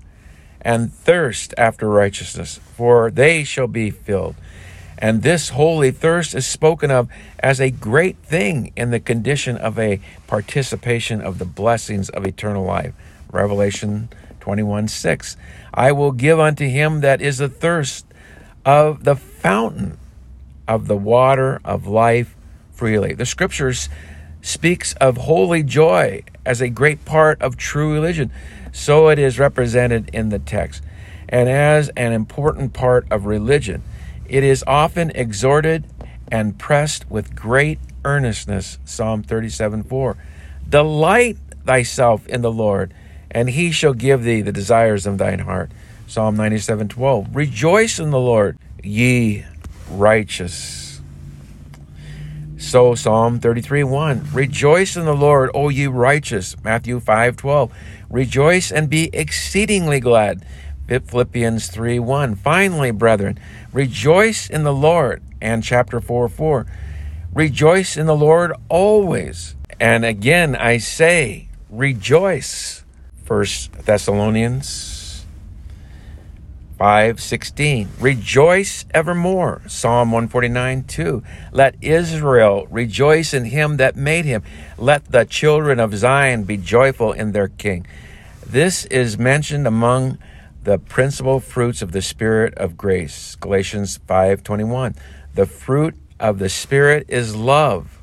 [0.60, 4.34] and thirst after righteousness, for they shall be filled.
[4.98, 7.08] And this holy thirst is spoken of
[7.38, 12.64] as a great thing in the condition of a participation of the blessings of eternal
[12.64, 12.94] life.
[13.30, 14.08] Revelation
[14.40, 15.36] 21 6.
[15.74, 18.06] I will give unto him that is athirst
[18.64, 19.98] of the fountain
[20.66, 22.34] of the water of life
[22.72, 23.12] freely.
[23.12, 23.88] The scriptures
[24.40, 28.30] speaks of holy joy as a great part of true religion.
[28.72, 30.82] So it is represented in the text.
[31.28, 33.82] And as an important part of religion,
[34.28, 35.84] it is often exhorted
[36.30, 38.78] and pressed with great earnestness.
[38.84, 40.16] Psalm 37 4.
[40.68, 42.94] Delight thyself in the Lord,
[43.30, 45.70] and he shall give thee the desires of thine heart.
[46.06, 47.34] Psalm 97 12.
[47.34, 49.44] Rejoice in the Lord, ye
[49.90, 51.00] righteous.
[52.58, 54.28] So Psalm 33 1.
[54.32, 56.56] Rejoice in the Lord, O ye righteous.
[56.64, 57.72] Matthew 5 12.
[58.08, 60.44] Rejoice and be exceedingly glad.
[60.88, 62.34] Philippians 3 1.
[62.36, 63.38] Finally, brethren,
[63.72, 65.22] rejoice in the Lord.
[65.40, 66.66] And chapter 4 4.
[67.34, 69.56] Rejoice in the Lord always.
[69.78, 72.82] And again I say, rejoice.
[73.24, 74.96] First Thessalonians
[76.78, 84.42] 5:16 Rejoice evermore Psalm 149 2 Let Israel rejoice in him that made him
[84.76, 87.86] let the children of Zion be joyful in their king
[88.46, 90.18] This is mentioned among
[90.66, 94.96] the principal fruits of the spirit of grace Galatians 5:21
[95.32, 98.00] The fruit of the spirit is love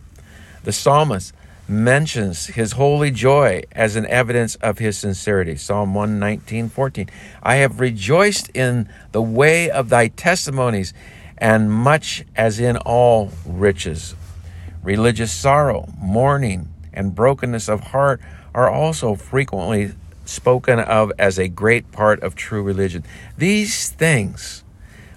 [0.63, 1.33] The psalmist
[1.67, 5.57] mentions his holy joy as an evidence of his sincerity.
[5.57, 7.09] Psalm 119, 14.
[7.41, 10.93] I have rejoiced in the way of thy testimonies,
[11.37, 14.15] and much as in all riches.
[14.83, 18.21] Religious sorrow, mourning, and brokenness of heart
[18.53, 19.93] are also frequently
[20.25, 23.03] spoken of as a great part of true religion.
[23.37, 24.63] These things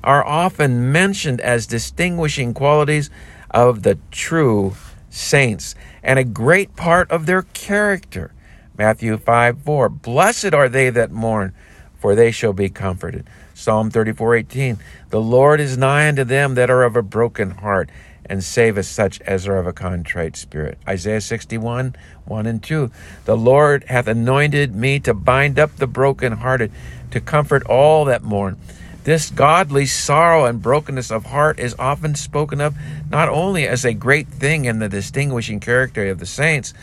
[0.03, 3.11] are often mentioned as distinguishing qualities
[3.51, 4.75] of the true
[5.11, 8.33] saints and a great part of their character.
[8.79, 9.89] Matthew 5 4.
[9.89, 11.55] Blessed are they that mourn,
[11.99, 13.27] for they shall be comforted.
[13.55, 14.79] Psalm 34 18.
[15.09, 17.91] The Lord is nigh unto them that are of a broken heart,
[18.29, 20.79] and saveth such as are of a contrite spirit.
[20.89, 22.91] Isaiah 61 1 and 2.
[23.25, 26.73] The Lord hath anointed me to bind up the brokenhearted,
[27.11, 28.59] to comfort all that mourn
[29.07, 32.75] this godly sorrow and brokenness of heart is often spoken of
[33.09, 36.75] not only as a great thing in the distinguishing character of the saints,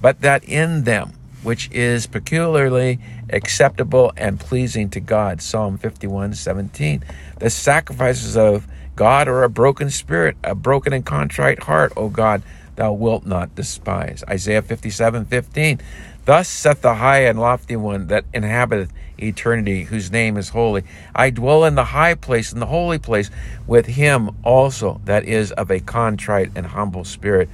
[0.00, 1.12] but that in them
[1.44, 2.98] which is peculiarly
[3.30, 5.40] acceptable and pleasing to God.
[5.40, 7.04] Psalm 51 17.
[7.38, 8.66] The sacrifices of
[8.98, 12.42] God or a broken spirit, a broken and contrite heart, O God,
[12.74, 14.24] thou wilt not despise.
[14.28, 15.80] Isaiah 57 15.
[16.24, 20.82] Thus saith the high and lofty one that inhabiteth eternity, whose name is holy.
[21.14, 23.30] I dwell in the high place, in the holy place,
[23.68, 27.48] with him also that is of a contrite and humble spirit,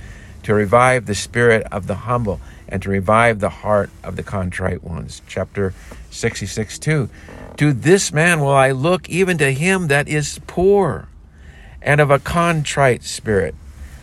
[0.45, 2.41] to revive the spirit of the humble
[2.71, 5.21] and to revive the heart of the contrite ones.
[5.29, 5.75] Chapter
[6.11, 7.11] 66 2.
[7.59, 11.09] To this man will I look, even to him that is poor
[11.85, 13.55] and of a contrite spirit.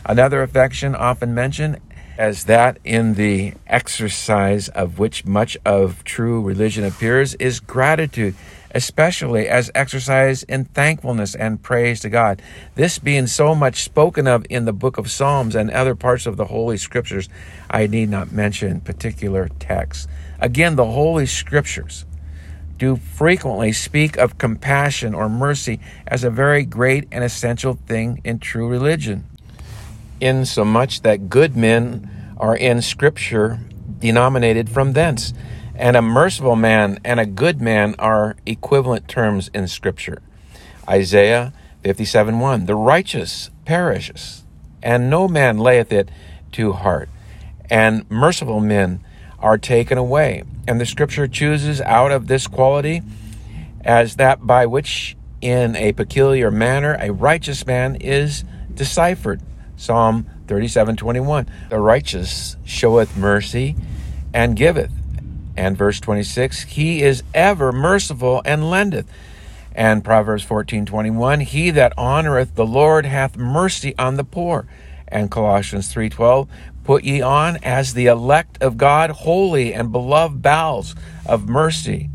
[0.06, 1.78] Another affection often mentioned
[2.16, 8.34] as that in the exercise of which much of true religion appears is gratitude,
[8.74, 12.40] especially as exercise in thankfulness and praise to God.
[12.74, 16.36] This being so much spoken of in the book of Psalms and other parts of
[16.36, 17.28] the Holy Scriptures,
[17.70, 20.06] I need not mention particular texts.
[20.38, 22.04] Again, the Holy Scriptures
[22.82, 28.40] do frequently speak of compassion or mercy as a very great and essential thing in
[28.40, 29.24] true religion
[30.20, 33.60] insomuch that good men are in Scripture
[34.00, 35.32] denominated from thence,
[35.76, 40.20] and a merciful man and a good man are equivalent terms in Scripture.
[40.88, 41.52] Isaiah
[41.84, 44.42] 57 1 The righteous perishes,
[44.82, 46.08] and no man layeth it
[46.52, 47.08] to heart,
[47.70, 49.04] and merciful men
[49.42, 50.44] are taken away.
[50.66, 53.02] And the Scripture chooses out of this quality
[53.84, 58.44] as that by which in a peculiar manner a righteous man is
[58.74, 59.40] deciphered.
[59.76, 61.48] Psalm 37:21.
[61.68, 63.74] The righteous showeth mercy
[64.32, 64.92] and giveth.
[65.56, 69.06] And verse 26, he is ever merciful and lendeth.
[69.74, 74.66] And Proverbs 14:21, he that honoreth the Lord hath mercy on the poor.
[75.08, 76.48] And Colossians 3:12,
[76.84, 80.94] put ye on as the elect of God holy and beloved bowels
[81.26, 82.10] of mercy.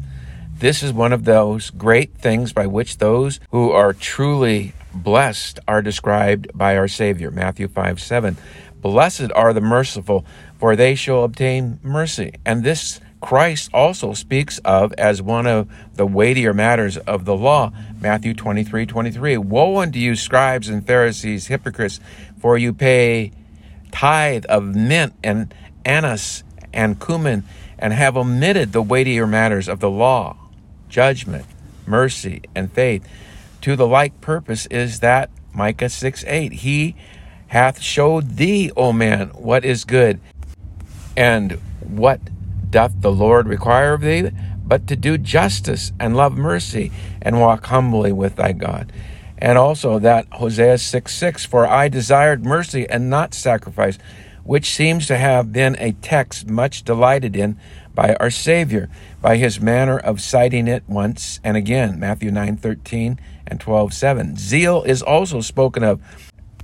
[0.59, 5.81] This is one of those great things by which those who are truly blessed are
[5.81, 8.37] described by our Savior, Matthew 5 7.
[8.81, 10.25] Blessed are the merciful,
[10.57, 12.33] for they shall obtain mercy.
[12.45, 17.71] And this Christ also speaks of as one of the weightier matters of the law,
[17.99, 19.37] Matthew 23 23.
[19.37, 21.99] Woe unto you, scribes and Pharisees, hypocrites,
[22.39, 23.31] for you pay
[23.91, 25.53] tithe of mint and
[25.85, 26.43] anise
[26.73, 27.43] and cumin,
[27.79, 30.37] and have omitted the weightier matters of the law,
[30.89, 31.45] judgment,
[31.85, 33.07] mercy, and faith
[33.61, 36.51] to the like purpose is that Micah 6 8.
[36.53, 36.95] He
[37.47, 40.19] hath showed thee, O man, what is good,
[41.15, 42.21] and what
[42.69, 44.29] doth the Lord require of thee,
[44.65, 46.91] but to do justice and love mercy
[47.21, 48.91] and walk humbly with thy God.
[49.39, 53.97] And also that Hosea 6 6, for I desired mercy and not sacrifice,
[54.43, 57.57] which seems to have been a text much delighted in
[57.93, 58.89] by our Savior,
[59.21, 64.37] by his manner of citing it once and again, Matthew 9 13 and 12 7.
[64.37, 66.01] Zeal is also spoken of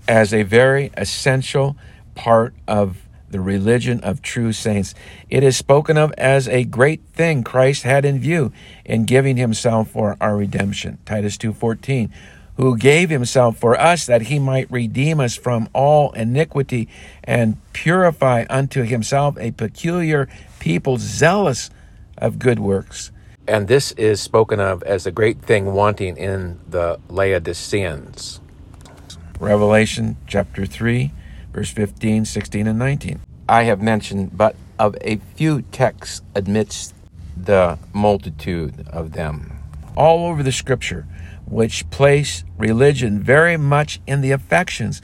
[0.07, 1.75] as a very essential
[2.15, 2.97] part of
[3.29, 4.93] the religion of true saints.
[5.29, 8.53] It is spoken of as a great thing Christ had in view
[8.85, 10.99] in giving himself for our redemption.
[11.05, 12.11] Titus 2:14
[12.57, 16.87] who gave himself for us that he might redeem us from all iniquity
[17.23, 21.69] and purify unto himself a peculiar people zealous
[22.17, 23.11] of good works.
[23.47, 28.39] And this is spoken of as a great thing wanting in the Laodiceans.
[29.39, 31.11] Revelation chapter 3,
[31.51, 33.19] verse 15, 16, and 19.
[33.49, 36.93] I have mentioned but of a few texts amidst
[37.35, 39.59] the multitude of them.
[39.97, 41.05] All over the scripture,
[41.45, 45.01] which place religion very much in the affections.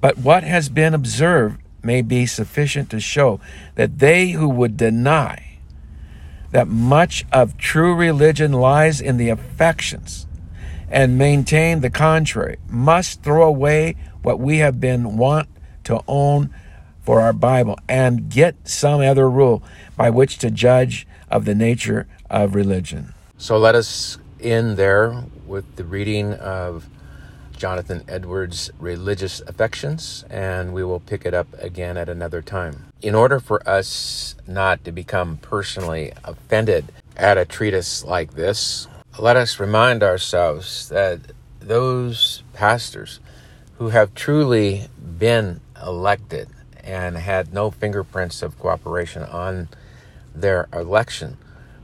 [0.00, 3.40] But what has been observed may be sufficient to show
[3.74, 5.58] that they who would deny
[6.50, 10.26] that much of true religion lies in the affections
[10.90, 15.48] and maintain the contrary must throw away what we have been wont
[15.84, 16.54] to own
[17.00, 19.62] for our Bible and get some other rule
[19.96, 23.14] by which to judge of the nature of religion.
[23.38, 26.88] So let us end there with the reading of
[27.56, 32.86] Jonathan Edwards' Religious Affections, and we will pick it up again at another time.
[33.00, 36.86] In order for us not to become personally offended
[37.16, 38.88] at a treatise like this,
[39.18, 41.20] let us remind ourselves that
[41.60, 43.20] those pastors
[43.78, 44.88] who have truly
[45.18, 46.48] been elected
[46.82, 49.68] and had no fingerprints of cooperation on
[50.34, 51.36] their election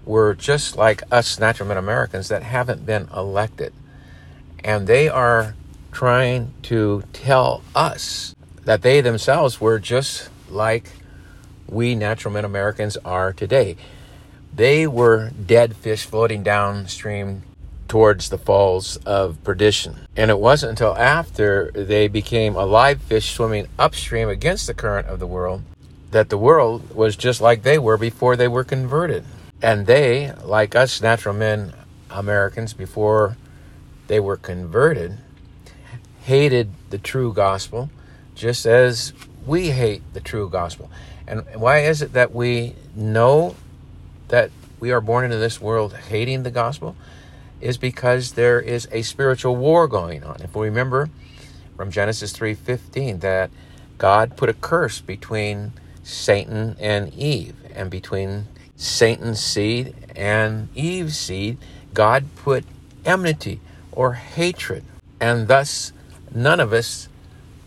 [0.08, 3.72] were just like us natural men Americans that haven't been elected.
[4.64, 5.54] And they are
[5.92, 10.90] trying to tell us that they themselves were just like
[11.68, 13.76] we natural men Americans are today.
[14.54, 17.42] They were dead fish floating downstream
[17.86, 20.06] towards the falls of perdition.
[20.16, 25.18] And it wasn't until after they became alive fish swimming upstream against the current of
[25.18, 25.62] the world
[26.10, 29.24] that the world was just like they were before they were converted.
[29.60, 31.72] And they, like us natural men
[32.10, 33.36] Americans before
[34.06, 35.18] they were converted,
[36.22, 37.90] hated the true gospel
[38.34, 39.12] just as
[39.46, 40.90] we hate the true gospel.
[41.26, 43.56] And why is it that we know
[44.28, 46.96] that we are born into this world hating the gospel?
[47.60, 50.40] Is because there is a spiritual war going on.
[50.40, 51.10] If we remember
[51.76, 53.50] from Genesis 3:15 that
[53.98, 55.72] God put a curse between
[56.04, 58.46] Satan and Eve and between
[58.78, 61.58] Satan's seed and Eve's seed,
[61.92, 62.64] God put
[63.04, 63.60] enmity
[63.92, 64.84] or hatred.
[65.20, 65.92] And thus
[66.32, 67.08] none of us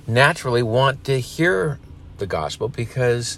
[0.07, 1.79] naturally want to hear
[2.17, 3.37] the gospel because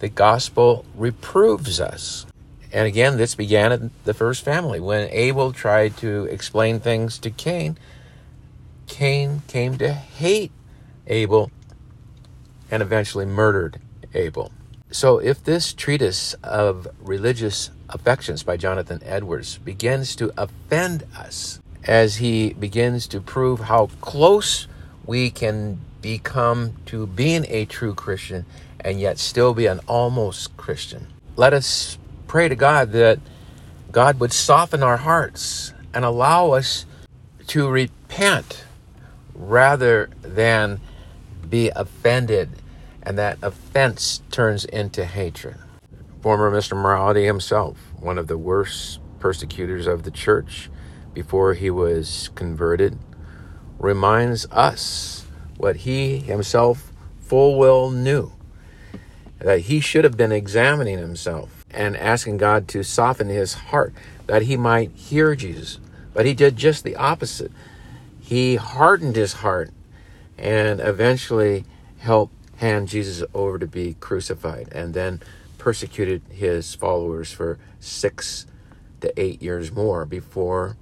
[0.00, 2.26] the gospel reproves us.
[2.72, 4.80] And again, this began in the first family.
[4.80, 7.78] When Abel tried to explain things to Cain,
[8.88, 10.50] Cain came to hate
[11.06, 11.50] Abel
[12.70, 13.80] and eventually murdered
[14.14, 14.50] Abel.
[14.92, 22.16] So, if this treatise of religious affections by Jonathan Edwards begins to offend us as
[22.16, 24.68] he begins to prove how close
[25.06, 28.44] we can become to being a true Christian
[28.80, 31.06] and yet still be an almost Christian.
[31.36, 31.96] Let us
[32.26, 33.18] pray to God that
[33.92, 36.84] God would soften our hearts and allow us
[37.46, 38.64] to repent
[39.34, 40.82] rather than
[41.48, 42.50] be offended
[43.02, 45.56] and that offense turns into hatred.
[46.20, 46.76] Former Mr.
[46.76, 50.70] Morality himself, one of the worst persecutors of the church
[51.14, 52.98] before he was converted,
[53.78, 55.26] reminds us
[55.56, 58.32] what he himself full well knew
[59.38, 63.92] that he should have been examining himself and asking God to soften his heart
[64.26, 65.80] that he might hear Jesus.
[66.14, 67.50] But he did just the opposite.
[68.20, 69.70] He hardened his heart
[70.38, 71.64] and eventually
[71.98, 75.20] helped hand Jesus over to be crucified and then
[75.58, 78.46] persecuted his followers for six
[79.00, 80.76] to eight years more before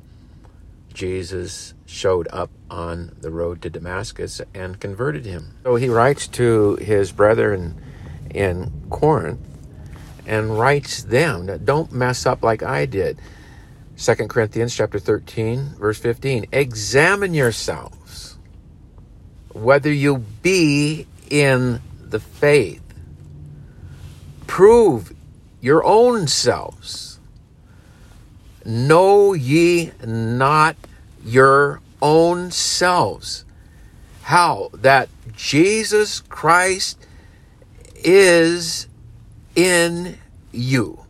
[0.92, 5.54] Jesus showed up on the road to Damascus and converted him.
[5.64, 7.80] So he writes to his brethren
[8.30, 9.40] in Corinth
[10.26, 13.18] and writes them don't mess up like I did.
[13.98, 18.38] 2 Corinthians chapter 13 verse 15 examine yourselves
[19.52, 22.82] whether you be in the faith
[24.46, 25.14] prove
[25.60, 27.18] your own selves
[28.64, 30.76] know ye not
[31.24, 33.44] your own selves
[34.22, 37.06] how that Jesus Christ
[37.96, 38.86] is
[39.56, 40.18] in
[40.52, 41.04] you.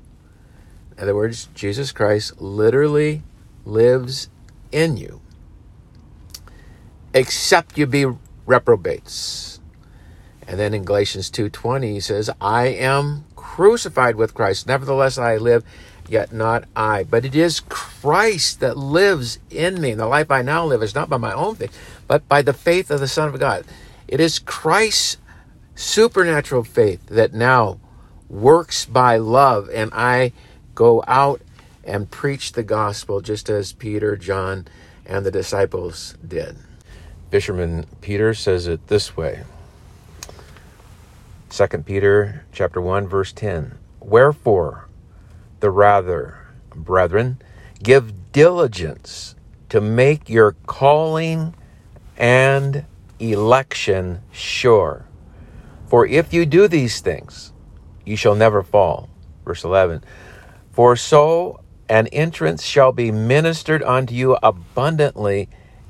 [0.97, 3.23] In other words, Jesus Christ literally
[3.65, 4.29] lives
[4.73, 5.21] in you.
[7.13, 8.07] Except you be
[8.47, 9.60] reprobates.
[10.51, 14.67] And then in Galatians 2:20 he says, "I am crucified with Christ.
[14.67, 15.63] Nevertheless I live,
[16.09, 19.93] yet not I, but it is Christ that lives in me.
[19.93, 21.79] And the life I now live is not by my own faith,
[22.09, 23.65] but by the faith of the Son of God.
[24.09, 25.19] It is Christ's
[25.77, 27.79] supernatural faith that now
[28.29, 30.33] works by love, and I
[30.75, 31.43] go out
[31.85, 34.67] and preach the gospel just as Peter, John,
[35.07, 36.57] and the disciples did.
[37.31, 39.45] Fisherman Peter says it this way.
[41.51, 43.77] 2 Peter chapter 1 verse 10.
[43.99, 44.89] Wherefore
[45.59, 47.43] the rather, brethren,
[47.83, 49.35] give diligence
[49.69, 51.55] to make your calling
[52.17, 52.85] and
[53.19, 55.07] election sure.
[55.87, 57.53] For if you do these things,
[58.07, 59.09] you shall never fall.
[59.45, 60.05] Verse 11
[60.71, 65.49] For so an entrance shall be ministered unto you abundantly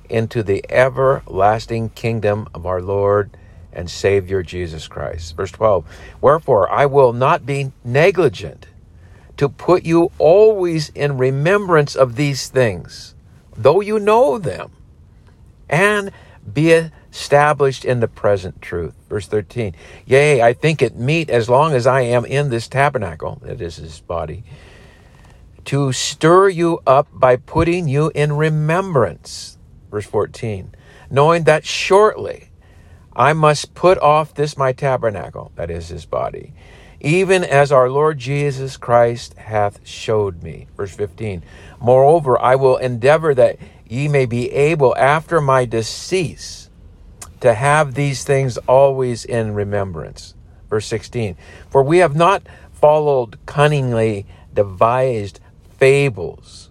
[0.09, 3.37] into the everlasting kingdom of our Lord
[3.73, 5.37] and Savior Jesus Christ.
[5.37, 5.85] Verse 12
[6.21, 8.67] Wherefore I will not be negligent
[9.37, 13.15] to put you always in remembrance of these things,
[13.57, 14.71] though you know them,
[15.69, 16.11] and
[16.53, 18.95] be established in the present truth.
[19.09, 19.75] Verse 13,
[20.05, 23.77] Yea, I think it meet as long as I am in this tabernacle, that is
[23.77, 24.45] his body,
[25.65, 29.57] to stir you up by putting you in remembrance.
[29.91, 30.75] Verse 14,
[31.11, 32.50] knowing that shortly
[33.15, 36.53] I must put off this my tabernacle, that is his body,
[37.01, 40.69] even as our Lord Jesus Christ hath showed me.
[40.77, 41.43] Verse 15,
[41.81, 43.59] moreover, I will endeavor that
[43.89, 46.71] ye may be able after my decease
[47.41, 50.35] to have these things always in remembrance.
[50.69, 51.37] Verse 16
[51.69, 55.41] For we have not followed cunningly devised
[55.79, 56.71] fables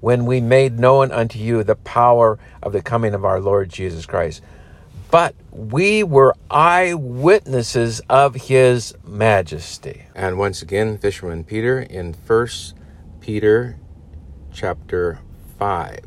[0.00, 4.06] when we made known unto you the power of the coming of our Lord Jesus
[4.06, 4.42] Christ.
[5.10, 10.04] But we were eyewitnesses of his majesty.
[10.14, 12.74] And once again, Fisherman Peter in First
[13.20, 13.78] Peter
[14.52, 15.20] chapter
[15.58, 16.00] 5,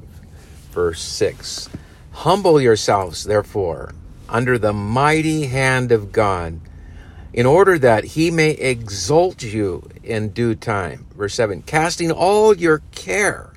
[0.72, 1.70] verse 6.
[2.12, 3.96] Humble yourselves, therefore,
[4.30, 6.60] under the mighty hand of God,
[7.34, 11.08] in order that he may exalt you in due time.
[11.16, 13.54] Verse 7 Casting all your care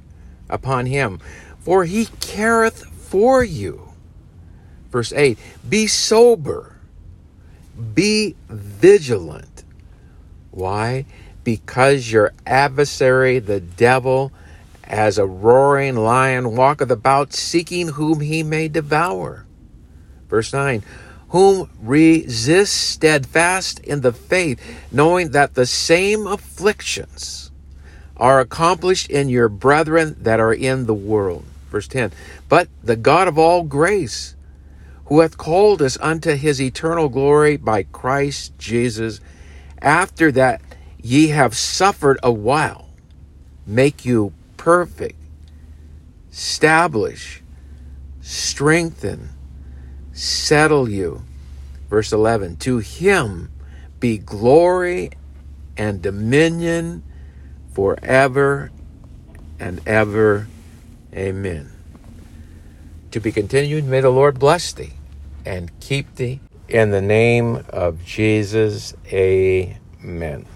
[0.49, 1.19] upon him,
[1.59, 3.94] for he careth for you.
[4.95, 5.37] Verse 8
[5.69, 6.77] Be sober,
[7.95, 9.65] be vigilant.
[10.53, 11.07] Why?
[11.43, 14.31] Because your adversary, the devil,
[14.85, 19.45] as a roaring lion walketh about, seeking whom he may devour.
[20.29, 20.85] Verse 9
[21.31, 24.63] Whom resist steadfast in the faith,
[24.93, 27.51] knowing that the same afflictions
[28.17, 31.45] are accomplished in your brethren that are in the world.
[31.69, 32.13] Verse 10
[32.49, 34.37] But the God of all grace,
[35.07, 39.21] who hath called us unto his eternal glory by Christ Jesus,
[39.81, 40.63] after that
[41.03, 42.91] ye have suffered a while,
[43.67, 45.19] make you perfect,
[46.33, 47.43] establish,
[48.23, 49.29] strengthen,
[50.13, 51.23] settle you.
[51.91, 53.53] Verse 11 To him
[54.01, 55.11] be glory
[55.77, 57.03] and dominion
[57.75, 58.71] forever
[59.61, 60.47] and ever.
[61.15, 61.74] Amen.
[63.15, 64.95] To be continued, may the Lord bless thee
[65.47, 66.41] and keep thee.
[66.69, 70.47] In the name of Jesus, amen.